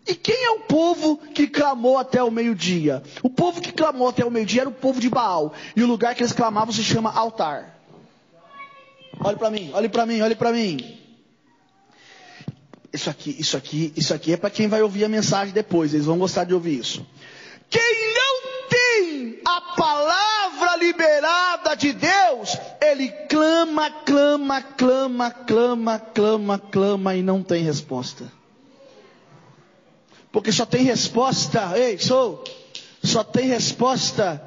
[0.07, 3.03] E quem é o povo que clamou até o meio-dia?
[3.21, 5.53] O povo que clamou até o meio-dia era o povo de Baal.
[5.75, 7.77] E o lugar que eles clamavam se chama altar.
[9.19, 11.00] Olhe para mim, olhe para mim, olhe para mim.
[12.93, 15.93] Isso aqui, isso aqui, isso aqui é para quem vai ouvir a mensagem depois.
[15.93, 17.05] Eles vão gostar de ouvir isso.
[17.69, 27.15] Quem não tem a palavra liberada de Deus, ele clama, clama, clama, clama, clama, clama
[27.15, 28.29] e não tem resposta.
[30.31, 32.43] Porque só tem resposta, ei, sou,
[33.03, 34.41] só tem resposta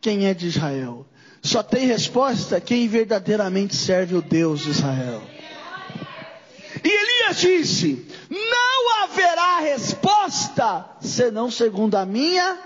[0.00, 1.06] quem é de Israel.
[1.40, 5.22] Só tem resposta quem verdadeiramente serve o Deus de Israel.
[6.84, 12.58] E Elias disse: Não haverá resposta senão segundo a minha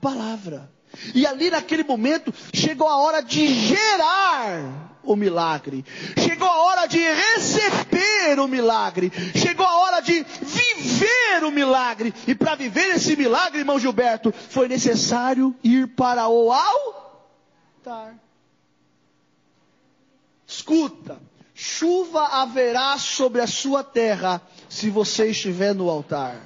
[0.00, 0.70] palavra.
[1.14, 5.84] E ali naquele momento chegou a hora de gerar o milagre.
[6.16, 9.10] Chegou a hora de receber o milagre.
[9.34, 12.12] Chegou a hora de viver o milagre.
[12.26, 18.14] E para viver esse milagre, irmão Gilberto, foi necessário ir para o altar.
[20.46, 21.20] Escuta,
[21.60, 26.40] chuva haverá sobre a sua terra se você estiver no altar.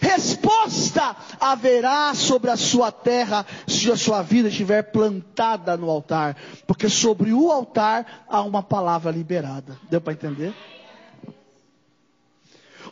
[0.00, 6.36] Resposta haverá sobre a sua terra se a sua vida estiver plantada no altar,
[6.68, 9.76] porque sobre o altar há uma palavra liberada.
[9.90, 10.54] Deu para entender?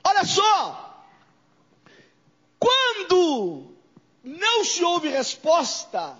[0.02, 1.04] Olha só,
[2.58, 3.66] quando
[4.24, 6.16] não se ouve resposta,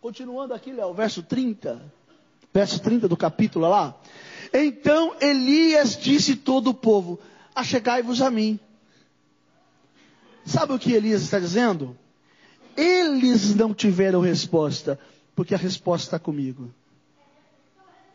[0.00, 1.95] continuando aqui, Léo, verso 30,
[2.56, 3.94] verso 30 do capítulo lá.
[4.50, 7.20] Então Elias disse todo o povo:
[7.54, 8.58] Achegai-vos a mim.
[10.46, 11.94] Sabe o que Elias está dizendo?
[12.74, 14.98] Eles não tiveram resposta,
[15.34, 16.70] porque a resposta está comigo.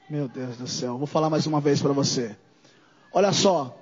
[0.09, 2.35] Meu Deus do céu, vou falar mais uma vez para você.
[3.13, 3.77] Olha só,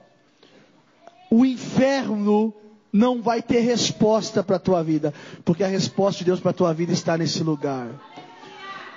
[1.31, 2.53] o inferno
[2.91, 5.13] não vai ter resposta para a tua vida,
[5.45, 7.87] porque a resposta de Deus para a tua vida está nesse lugar.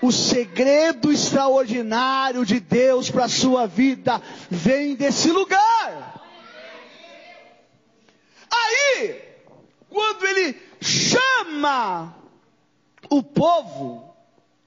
[0.03, 6.21] O segredo extraordinário de Deus para a sua vida vem desse lugar.
[8.51, 9.23] Aí,
[9.88, 12.17] quando ele chama
[13.09, 14.12] o povo,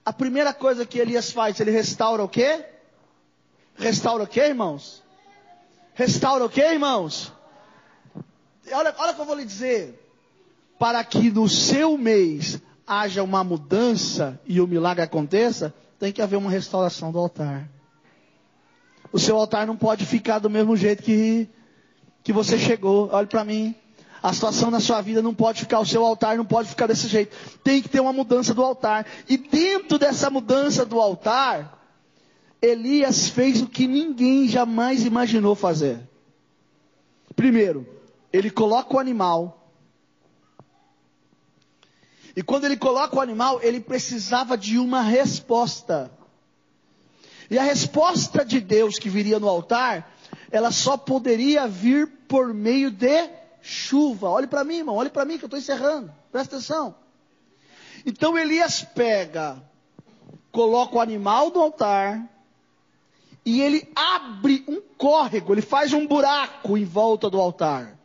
[0.05, 2.63] a primeira coisa que Elias faz, ele restaura o quê?
[3.75, 5.03] Restaura o quê, irmãos?
[5.93, 7.33] Restaura o quê, irmãos?
[8.71, 10.01] Olha, olha o que eu vou lhe dizer.
[10.79, 16.37] Para que no seu mês haja uma mudança e o milagre aconteça, tem que haver
[16.37, 17.69] uma restauração do altar.
[19.11, 21.47] O seu altar não pode ficar do mesmo jeito que,
[22.23, 23.09] que você chegou.
[23.11, 23.73] Olhe para mim.
[24.21, 27.07] A situação na sua vida não pode ficar, o seu altar não pode ficar desse
[27.07, 27.35] jeito.
[27.63, 29.05] Tem que ter uma mudança do altar.
[29.29, 31.79] E dentro dessa mudança do altar,
[32.61, 35.99] Elias fez o que ninguém jamais imaginou fazer.
[37.35, 37.87] Primeiro,
[38.33, 39.64] ele coloca o animal.
[42.35, 46.11] E quando ele coloca o animal, ele precisava de uma resposta.
[47.49, 50.11] E a resposta de Deus que viria no altar,
[50.51, 53.29] ela só poderia vir por meio de
[53.61, 54.29] chuva.
[54.29, 56.11] Olhe para mim, irmão, olhe para mim que eu estou encerrando.
[56.31, 56.95] Presta atenção.
[58.05, 59.57] Então Elias pega,
[60.51, 62.29] coloca o animal no altar
[63.45, 67.97] e ele abre um córrego, ele faz um buraco em volta do altar.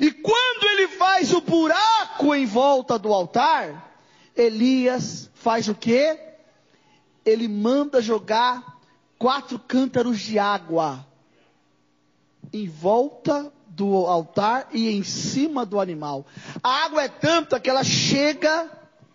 [0.00, 3.96] E quando ele faz o buraco em volta do altar,
[4.36, 6.18] Elias faz o que?
[7.24, 8.78] Ele manda jogar
[9.18, 11.06] quatro cântaros de água
[12.52, 16.26] em volta do altar e em cima do animal.
[16.62, 18.70] A água é tanta que ela chega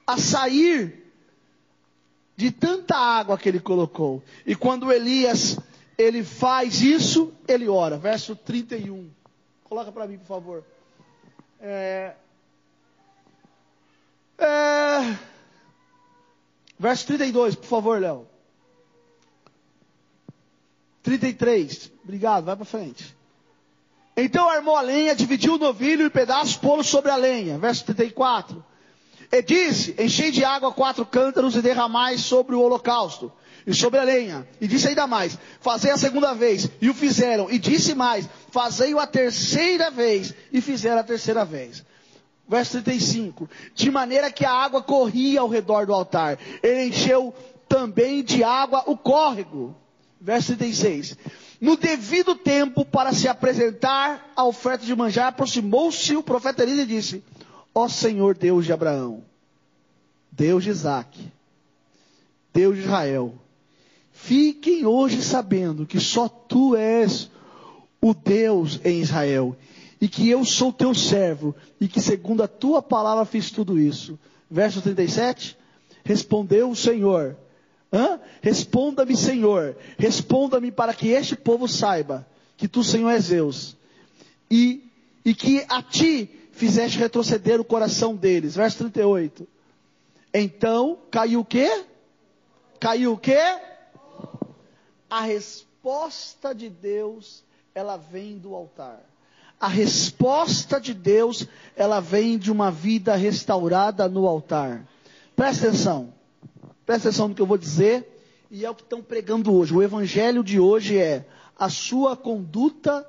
[0.05, 1.11] a sair
[2.35, 4.23] de tanta água que ele colocou.
[4.45, 5.57] E quando Elias
[5.97, 7.97] ele faz isso, ele ora.
[7.97, 9.09] Verso 31.
[9.69, 10.63] Coloca para mim, por favor.
[11.61, 12.15] É,
[14.39, 15.15] é,
[16.79, 18.27] verso 32, por favor, Léo.
[21.03, 21.91] 33.
[22.03, 23.15] Obrigado, vai para frente.
[24.17, 27.59] Então armou a lenha, dividiu o novilho em pedaços, pô-lo sobre a lenha.
[27.59, 28.65] Verso 34.
[29.31, 33.31] E disse: Enchei de água quatro cântaros e derramai sobre o holocausto
[33.69, 34.47] e sobre a lenha.
[34.59, 36.67] E disse ainda mais: Fazei a segunda vez.
[36.81, 37.51] E o fizeram.
[37.51, 40.33] E disse mais: Fazei-o a terceira vez.
[40.51, 41.85] E fizeram a terceira vez.
[42.47, 43.47] Verso 35.
[43.75, 46.39] De maneira que a água corria ao redor do altar.
[46.63, 47.31] Ele encheu
[47.67, 49.75] também de água o córrego.
[50.19, 51.15] Verso 36.
[51.61, 56.85] No devido tempo, para se apresentar a oferta de manjar, aproximou-se o profeta Elias e
[56.87, 57.23] disse:
[57.75, 59.23] Ó Senhor Deus de Abraão,
[60.31, 61.31] Deus de Isaac,
[62.51, 63.35] Deus de Israel,
[64.21, 67.31] fiquem hoje sabendo que só tu és
[68.01, 69.55] o Deus em Israel,
[69.99, 74.19] e que eu sou teu servo, e que segundo a tua palavra fiz tudo isso.
[74.49, 75.57] Verso 37.
[76.03, 77.37] Respondeu o Senhor:
[78.41, 83.77] Responda-me, Senhor, responda-me para que este povo saiba que tu, Senhor, és Deus.
[84.51, 84.83] E,
[85.23, 88.55] e que a ti fizeste retroceder o coração deles.
[88.55, 89.47] Verso 38.
[90.33, 91.85] Então, caiu o quê?
[92.79, 93.68] Caiu o quê?
[95.09, 97.43] A resposta de Deus,
[97.73, 99.01] ela vem do altar.
[99.59, 104.87] A resposta de Deus, ela vem de uma vida restaurada no altar.
[105.35, 106.13] Presta atenção.
[106.85, 108.07] Presta atenção no que eu vou dizer,
[108.49, 109.73] e é o que estão pregando hoje.
[109.75, 111.25] O evangelho de hoje é:
[111.57, 113.05] a sua conduta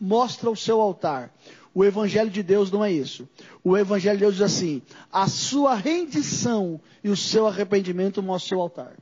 [0.00, 1.32] mostra o seu altar.
[1.76, 3.28] O Evangelho de Deus não é isso.
[3.62, 4.80] O Evangelho de Deus diz assim:
[5.12, 8.96] a sua rendição e o seu arrependimento mostram o seu altar.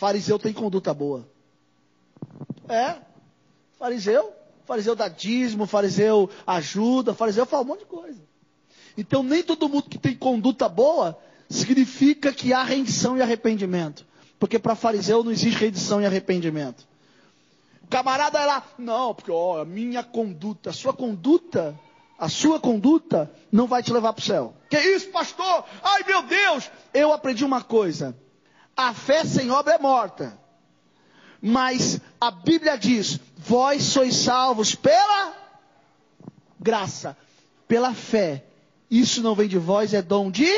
[0.00, 1.28] Fariseu tem conduta boa.
[2.66, 2.96] É,
[3.78, 4.32] fariseu.
[4.64, 8.18] Fariseu dá dízimo, fariseu ajuda, fariseu fala um monte de coisa.
[8.96, 11.18] Então nem todo mundo que tem conduta boa
[11.50, 14.06] significa que há rendição e arrependimento.
[14.38, 16.88] Porque para fariseu não existe rendição e arrependimento.
[17.84, 21.78] O camarada é lá, não, porque ó, a minha conduta, a sua conduta,
[22.18, 24.54] a sua conduta não vai te levar para o céu.
[24.70, 25.66] Que isso, pastor?
[25.82, 26.70] Ai meu Deus!
[26.94, 28.16] Eu aprendi uma coisa:
[28.88, 30.38] a fé sem obra é morta.
[31.40, 35.34] Mas a Bíblia diz: vós sois salvos pela
[36.58, 37.16] graça,
[37.66, 38.44] pela fé.
[38.90, 40.50] Isso não vem de vós, é dom de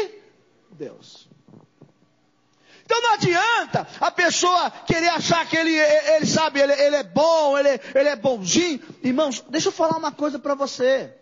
[0.72, 1.28] Deus.
[2.84, 7.56] Então não adianta a pessoa querer achar que ele, ele sabe, ele, ele é bom,
[7.56, 8.80] ele, ele é bonzinho.
[9.02, 11.14] Irmãos, deixa eu falar uma coisa para você.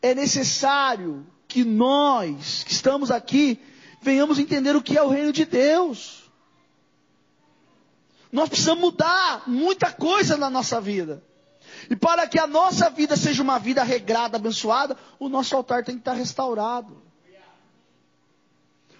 [0.00, 3.60] É necessário que nós, que estamos aqui,
[4.02, 6.30] venhamos entender o que é o reino de Deus.
[8.30, 11.22] Nós precisamos mudar muita coisa na nossa vida.
[11.88, 15.94] E para que a nossa vida seja uma vida regrada, abençoada, o nosso altar tem
[15.94, 17.00] que estar restaurado.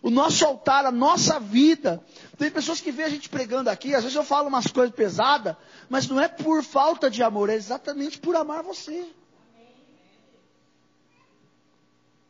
[0.01, 2.05] O nosso altar, a nossa vida.
[2.37, 5.57] Tem pessoas que veem a gente pregando aqui, às vezes eu falo umas coisas pesadas,
[5.89, 9.07] mas não é por falta de amor, é exatamente por amar você.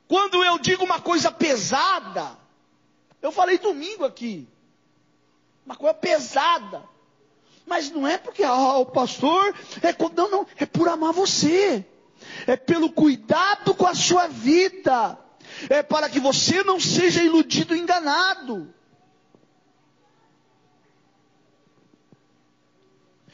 [0.07, 2.42] Quando eu digo uma coisa pesada,
[3.23, 4.49] eu falei domingo aqui,
[5.65, 6.83] uma coisa pesada.
[7.65, 11.87] Mas não é porque, ah, o pastor, é, não, não, é por amar você.
[12.47, 15.19] É pelo cuidado com a sua vida.
[15.71, 18.73] É para que você não seja iludido, enganado.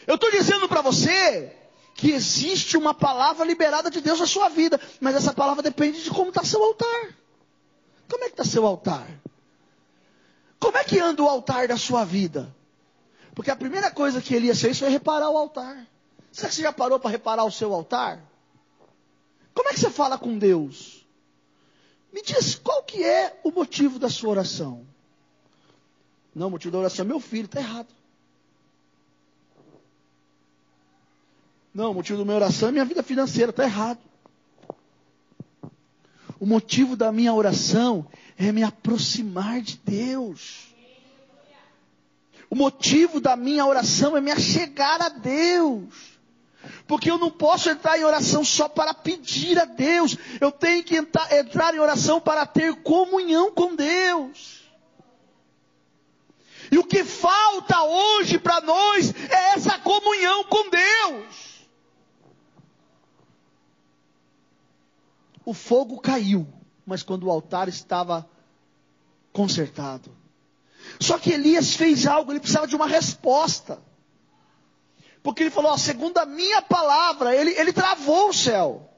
[0.07, 1.55] Eu estou dizendo para você
[1.95, 6.11] que existe uma palavra liberada de Deus na sua vida, mas essa palavra depende de
[6.11, 7.17] como está seu altar.
[8.09, 9.07] Como é que está seu altar?
[10.59, 12.55] Como é que anda o altar da sua vida?
[13.35, 15.87] Porque a primeira coisa que Elias fez foi reparar o altar.
[16.33, 18.21] Será que você já parou para reparar o seu altar?
[19.55, 21.07] Como é que você fala com Deus?
[22.13, 24.87] Me diz qual que é o motivo da sua oração.
[26.35, 27.89] Não, o motivo da oração é meu filho, está errado.
[31.73, 33.99] Não, o motivo da minha oração é minha vida financeira, está errado.
[36.41, 40.69] O motivo da minha oração é me aproximar de Deus.
[42.51, 46.19] O motivo da minha oração é me achegar a Deus.
[46.87, 50.17] Porque eu não posso entrar em oração só para pedir a Deus.
[50.41, 54.59] Eu tenho que entrar, entrar em oração para ter comunhão com Deus.
[56.71, 61.58] E o que falta hoje para nós é essa comunhão com Deus.
[65.49, 66.47] O fogo caiu,
[66.85, 68.29] mas quando o altar estava
[69.33, 70.15] consertado.
[71.01, 73.81] Só que Elias fez algo, ele precisava de uma resposta.
[75.23, 78.93] Porque ele falou, ó, segundo a minha palavra, ele, ele travou o céu.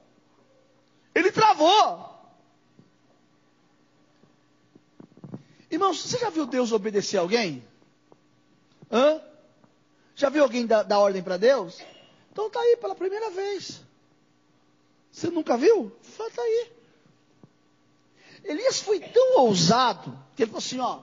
[1.15, 2.19] Ele travou.
[5.69, 7.65] Irmãos, você já viu Deus obedecer alguém?
[8.91, 9.21] Hã?
[10.17, 11.79] Já viu alguém dar, dar ordem para Deus?
[12.29, 13.89] Então tá aí pela primeira vez.
[15.11, 15.91] Você nunca viu?
[16.17, 16.71] Tá aí.
[18.43, 21.01] Elias foi tão ousado que ele falou assim: ó,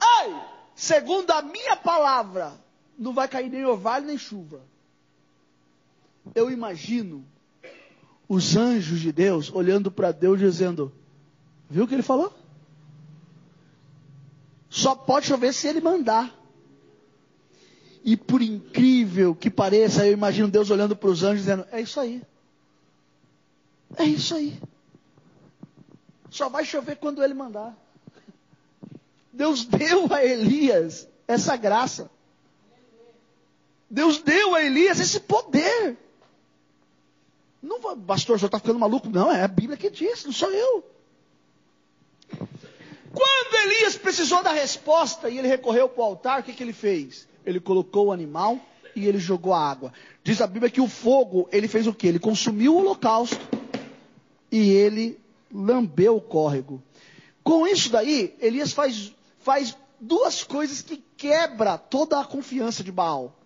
[0.00, 2.52] Ai, segundo a minha palavra,
[2.98, 4.60] não vai cair nem orvalho nem chuva.
[6.34, 7.24] Eu imagino
[8.28, 10.92] os anjos de Deus olhando para Deus dizendo:
[11.70, 12.32] Viu o que ele falou?
[14.68, 16.34] Só pode chover se ele mandar.
[18.02, 21.98] E por incrível que pareça, eu imagino Deus olhando para os anjos dizendo: É isso
[22.00, 22.22] aí.
[23.96, 24.58] É isso aí.
[26.30, 27.76] Só vai chover quando ele mandar.
[29.32, 32.10] Deus deu a Elias essa graça.
[33.88, 35.96] Deus deu a Elias esse poder.
[37.62, 39.08] Não, pastor, o senhor está ficando maluco?
[39.08, 40.84] Não, é a Bíblia que diz, não sou eu.
[43.12, 46.72] Quando Elias precisou da resposta e ele recorreu para o altar, o que, que ele
[46.72, 47.28] fez?
[47.46, 48.58] Ele colocou o animal
[48.96, 49.92] e ele jogou a água.
[50.22, 52.08] Diz a Bíblia que o fogo, ele fez o que?
[52.08, 53.38] Ele consumiu o holocausto
[54.50, 55.18] e ele
[55.52, 56.82] lambeu o córrego.
[57.42, 59.12] Com isso daí, Elias faz
[59.44, 63.36] faz duas coisas que quebra toda a confiança de Baal.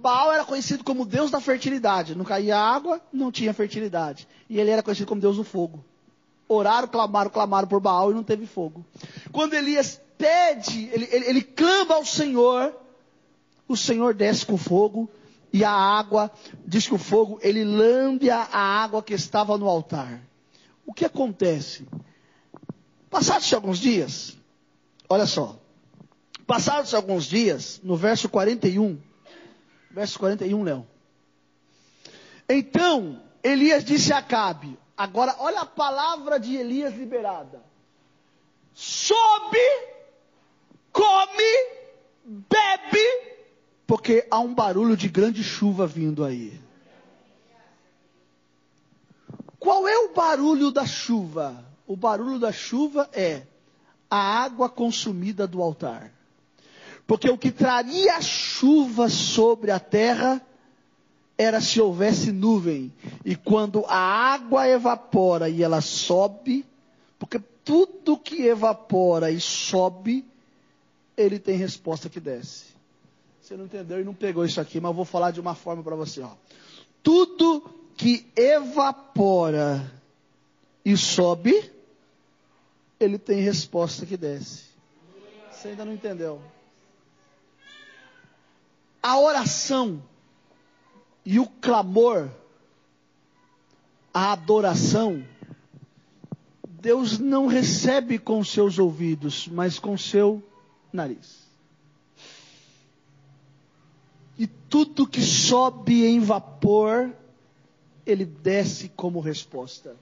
[0.00, 2.14] Baal era conhecido como Deus da fertilidade.
[2.14, 4.26] Não caía água, não tinha fertilidade.
[4.48, 5.84] E ele era conhecido como Deus do fogo.
[6.48, 8.84] Oraram, clamaram, clamaram por Baal e não teve fogo.
[9.32, 12.74] Quando Elias pede, ele, ele, ele clama ao Senhor,
[13.66, 15.08] o Senhor desce com fogo
[15.52, 16.30] e a água,
[16.66, 20.20] diz que o fogo, ele lambe a água que estava no altar.
[20.92, 21.88] O que acontece?
[23.08, 24.36] Passados alguns dias,
[25.08, 25.58] olha só,
[26.46, 29.00] passados alguns dias, no verso 41,
[29.90, 30.86] verso 41, Léo.
[32.46, 37.62] Então, Elias disse a Acabe, agora olha a palavra de Elias liberada.
[38.74, 39.58] Sobe,
[40.92, 41.70] come,
[42.22, 43.38] bebe,
[43.86, 46.60] porque há um barulho de grande chuva vindo aí.
[49.62, 51.64] Qual é o barulho da chuva?
[51.86, 53.42] O barulho da chuva é
[54.10, 56.12] a água consumida do altar.
[57.06, 60.44] Porque o que traria chuva sobre a terra
[61.38, 62.92] era se houvesse nuvem.
[63.24, 66.66] E quando a água evapora e ela sobe,
[67.16, 70.24] porque tudo que evapora e sobe,
[71.16, 72.64] ele tem resposta que desce.
[73.40, 75.84] Você não entendeu e não pegou isso aqui, mas eu vou falar de uma forma
[75.84, 76.20] para você.
[76.20, 76.30] Ó.
[77.00, 79.88] Tudo que evapora
[80.84, 81.70] e sobe,
[82.98, 84.64] ele tem resposta que desce.
[85.52, 86.42] Você ainda não entendeu?
[89.00, 90.02] A oração
[91.24, 92.28] e o clamor,
[94.12, 95.24] a adoração,
[96.68, 100.42] Deus não recebe com seus ouvidos, mas com seu
[100.92, 101.46] nariz.
[104.36, 107.14] E tudo que sobe em vapor,
[108.06, 109.96] ele desce como resposta.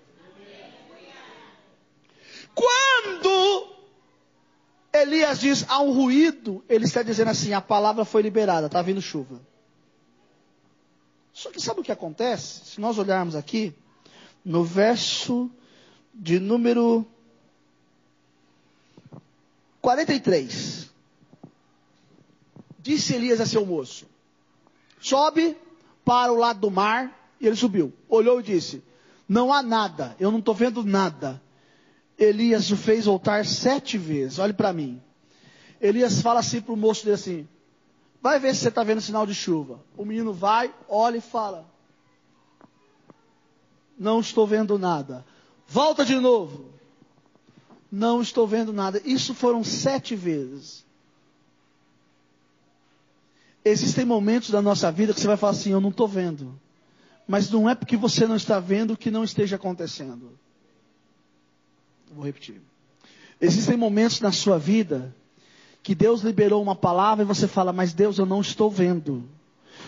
[2.55, 3.77] Quando
[4.93, 9.01] Elias diz há um ruído, ele está dizendo assim: a palavra foi liberada, está vindo
[9.01, 9.41] chuva.
[11.33, 12.67] Só que sabe o que acontece?
[12.67, 13.75] Se nós olharmos aqui,
[14.45, 15.51] no verso
[16.13, 17.07] de número
[19.81, 20.91] 43.
[22.79, 24.07] Disse Elias a seu moço:
[25.01, 25.57] Sobe
[26.05, 27.20] para o lado do mar.
[27.41, 27.93] E ele subiu.
[28.09, 28.82] Olhou e disse:
[29.28, 31.41] Não há nada, eu não estou vendo nada.
[32.18, 34.38] Elias o fez voltar sete vezes.
[34.38, 35.01] Olhe para mim.
[35.80, 37.49] Elias fala assim para o moço dele assim:
[38.20, 39.80] Vai ver se você está vendo sinal de chuva.
[39.97, 41.66] O menino vai, olha e fala:
[43.99, 45.24] Não estou vendo nada.
[45.66, 46.68] Volta de novo.
[47.91, 49.01] Não estou vendo nada.
[49.05, 50.84] Isso foram sete vezes.
[53.64, 56.61] Existem momentos da nossa vida que você vai falar assim: Eu não estou vendo.
[57.31, 60.33] Mas não é porque você não está vendo que não esteja acontecendo.
[62.12, 62.61] Vou repetir.
[63.41, 65.14] Existem momentos na sua vida
[65.81, 69.22] que Deus liberou uma palavra e você fala, mas Deus, eu não estou vendo.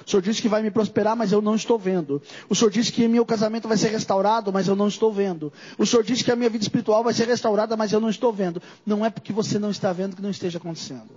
[0.06, 2.22] O Senhor disse que vai me prosperar, mas eu não estou vendo.
[2.48, 5.52] O Senhor disse que meu casamento vai ser restaurado, mas eu não estou vendo.
[5.76, 8.32] O Senhor disse que a minha vida espiritual vai ser restaurada, mas eu não estou
[8.32, 8.62] vendo.
[8.86, 11.10] Não é porque você não está vendo que não esteja acontecendo.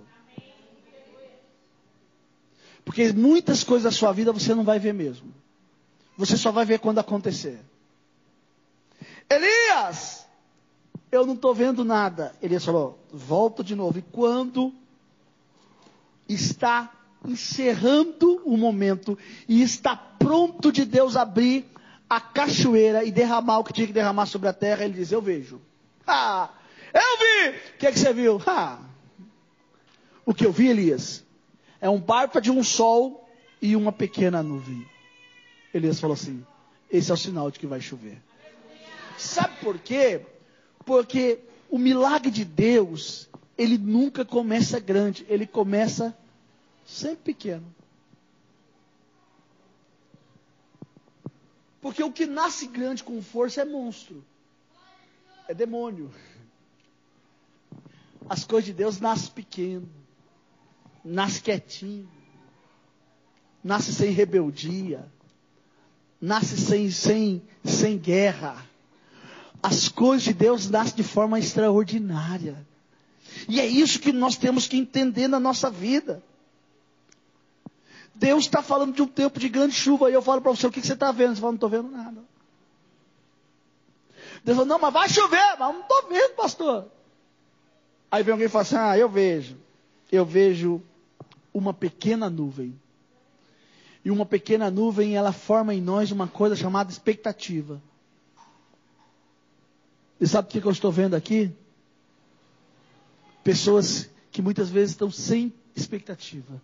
[2.84, 5.45] Porque muitas coisas da sua vida você não vai ver mesmo.
[6.16, 7.60] Você só vai ver quando acontecer.
[9.28, 10.26] Elias,
[11.10, 12.34] eu não estou vendo nada.
[12.42, 13.98] Elias falou, volta de novo.
[13.98, 14.72] E quando
[16.28, 16.92] está
[17.24, 21.66] encerrando o momento e está pronto de Deus abrir
[22.08, 25.20] a cachoeira e derramar o que tinha que derramar sobre a terra, ele diz: Eu
[25.20, 25.60] vejo.
[26.06, 26.50] Ah,
[26.94, 27.58] eu vi!
[27.74, 28.40] O que, é que você viu?
[28.46, 28.78] Ah,
[30.24, 31.24] o que eu vi, Elias,
[31.80, 33.28] é um barco de um sol
[33.60, 34.86] e uma pequena nuvem.
[35.76, 36.44] Elias falou assim:
[36.90, 38.20] Esse é o sinal de que vai chover.
[39.18, 40.22] Sabe por quê?
[40.84, 46.16] Porque o milagre de Deus, ele nunca começa grande, ele começa
[46.84, 47.74] sempre pequeno.
[51.80, 54.24] Porque o que nasce grande com força é monstro.
[55.46, 56.10] É demônio.
[58.28, 59.88] As coisas de Deus nascem pequeno.
[61.04, 62.08] Nasce quietinho.
[63.62, 65.08] Nasce sem rebeldia.
[66.20, 68.64] Nasce sem, sem, sem guerra.
[69.62, 72.66] As coisas de Deus nascem de forma extraordinária.
[73.48, 76.22] E é isso que nós temos que entender na nossa vida.
[78.14, 80.10] Deus está falando de um tempo de grande chuva.
[80.10, 81.34] E eu falo para você, o que, você está vendo?
[81.34, 82.24] Você fala, não estou vendo nada.
[84.42, 85.56] Deus fala, não, mas vai chover.
[85.58, 86.86] Mas não estou vendo, pastor.
[88.10, 89.56] Aí vem alguém e fala assim, ah, eu vejo.
[90.10, 90.82] Eu vejo
[91.52, 92.78] uma pequena nuvem.
[94.06, 97.82] E uma pequena nuvem, ela forma em nós uma coisa chamada expectativa.
[100.20, 101.50] E sabe o que eu estou vendo aqui?
[103.42, 106.62] Pessoas que muitas vezes estão sem expectativa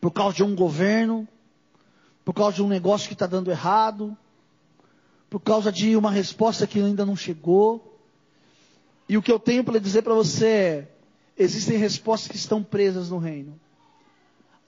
[0.00, 1.26] por causa de um governo,
[2.24, 4.16] por causa de um negócio que está dando errado,
[5.28, 8.00] por causa de uma resposta que ainda não chegou.
[9.08, 10.92] E o que eu tenho para dizer para você é:
[11.36, 13.58] existem respostas que estão presas no reino.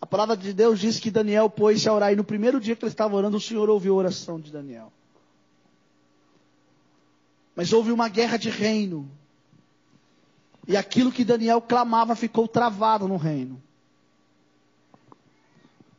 [0.01, 2.85] A palavra de Deus diz que Daniel pôs-se a orar e no primeiro dia que
[2.85, 4.91] ele estava orando, o Senhor ouviu a oração de Daniel.
[7.55, 9.11] Mas houve uma guerra de reino.
[10.67, 13.61] E aquilo que Daniel clamava ficou travado no reino.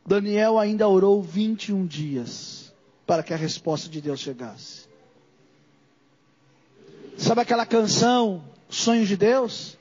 [0.04, 2.74] Daniel ainda orou 21 dias
[3.06, 4.88] para que a resposta de Deus chegasse.
[7.16, 9.78] Sabe aquela canção, Sonhos de Deus?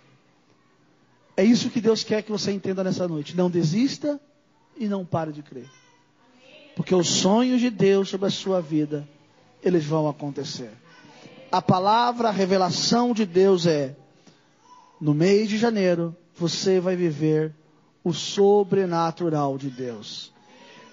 [1.35, 3.35] É isso que Deus quer que você entenda nessa noite.
[3.35, 4.19] Não desista
[4.77, 5.69] e não pare de crer.
[6.75, 9.07] Porque os sonhos de Deus sobre a sua vida,
[9.63, 10.71] eles vão acontecer.
[11.51, 13.95] A palavra, a revelação de Deus é:
[14.99, 17.53] no mês de janeiro, você vai viver
[18.03, 20.31] o sobrenatural de Deus.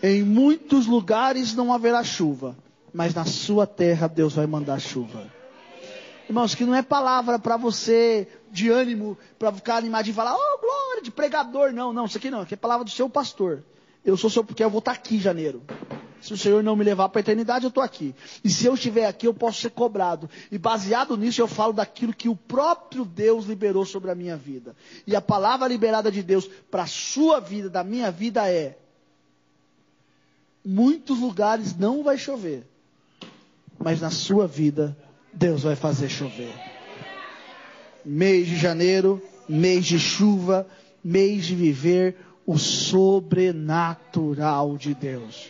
[0.03, 2.57] Em muitos lugares não haverá chuva,
[2.93, 5.38] mas na sua terra Deus vai mandar chuva.
[6.29, 10.59] Irmãos, que não é palavra para você de ânimo, para ficar animado e falar, oh
[10.59, 11.73] glória, de pregador.
[11.73, 13.65] Não, não, isso aqui não, aqui é palavra do seu pastor.
[14.05, 15.63] Eu sou seu, porque eu vou estar aqui em janeiro.
[16.21, 18.15] Se o Senhor não me levar para a eternidade, eu estou aqui.
[18.45, 20.29] E se eu estiver aqui, eu posso ser cobrado.
[20.51, 24.77] E baseado nisso, eu falo daquilo que o próprio Deus liberou sobre a minha vida.
[25.07, 28.77] E a palavra liberada de Deus para a sua vida, da minha vida é:
[30.65, 32.67] muitos lugares não vai chover,
[33.79, 34.97] mas na sua vida
[35.39, 36.53] Deus vai fazer chover.
[38.05, 40.67] Mês de janeiro, mês de chuva,
[41.03, 45.49] mês de viver o sobrenatural de Deus.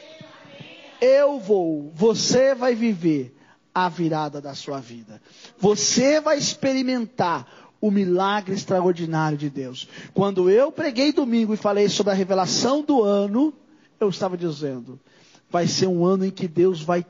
[1.01, 3.35] Eu vou, você vai viver
[3.75, 5.23] a virada da sua vida.
[5.59, 7.47] Você vai experimentar
[7.81, 9.89] o milagre extraordinário de Deus.
[10.13, 13.55] Quando eu preguei domingo e falei sobre a revelação do ano,
[13.99, 15.01] eu estava dizendo:
[15.49, 17.07] vai ser um ano em que Deus vai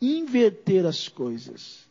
[0.00, 1.87] inverter as coisas.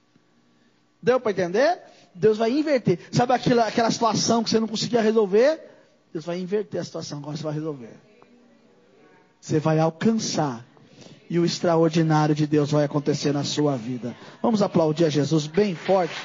[1.02, 1.80] Deu para entender?
[2.14, 3.00] Deus vai inverter.
[3.12, 5.62] Sabe aquela, aquela situação que você não conseguia resolver?
[6.12, 7.94] Deus vai inverter a situação, agora você vai resolver.
[9.40, 10.66] Você vai alcançar.
[11.30, 14.16] E o extraordinário de Deus vai acontecer na sua vida.
[14.42, 16.16] Vamos aplaudir a Jesus bem forte.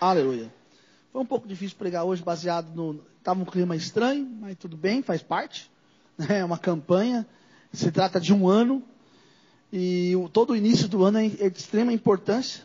[0.00, 0.52] Aleluia.
[1.12, 3.00] Foi um pouco difícil pregar hoje, baseado no.
[3.18, 5.70] Estava um clima estranho, mas tudo bem, faz parte.
[6.28, 7.26] É uma campanha.
[7.72, 8.82] Se trata de um ano.
[9.76, 12.62] E o, todo o início do ano é, é de extrema importância,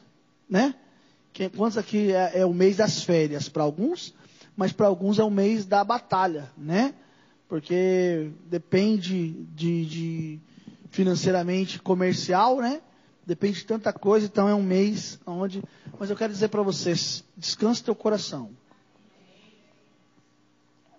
[0.47, 0.75] né?
[1.33, 4.13] Que, quantos aqui é, é o mês das férias para alguns,
[4.55, 6.93] mas para alguns é o mês da batalha, né?
[7.47, 10.39] Porque depende de, de
[10.91, 12.79] financeiramente comercial, né?
[13.25, 15.63] Depende de tanta coisa, então é um mês onde.
[15.97, 18.51] Mas eu quero dizer para vocês: descanse teu coração.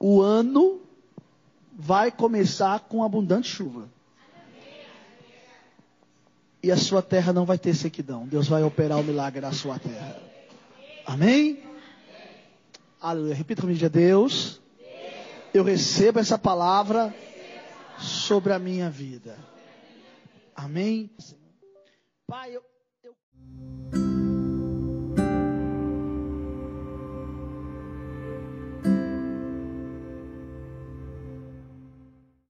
[0.01, 0.81] O ano
[1.73, 3.89] vai começar com abundante chuva
[6.63, 8.27] e a sua terra não vai ter sequidão.
[8.27, 10.17] Deus vai operar o milagre na sua terra.
[11.07, 11.63] Amém?
[13.01, 13.35] Aleluia.
[13.35, 14.61] Repita comigo, Deus.
[15.53, 17.15] Eu recebo essa palavra
[17.99, 19.37] sobre a minha vida.
[20.55, 21.11] Amém?
[22.27, 22.63] Pai, eu,
[23.03, 24.10] eu...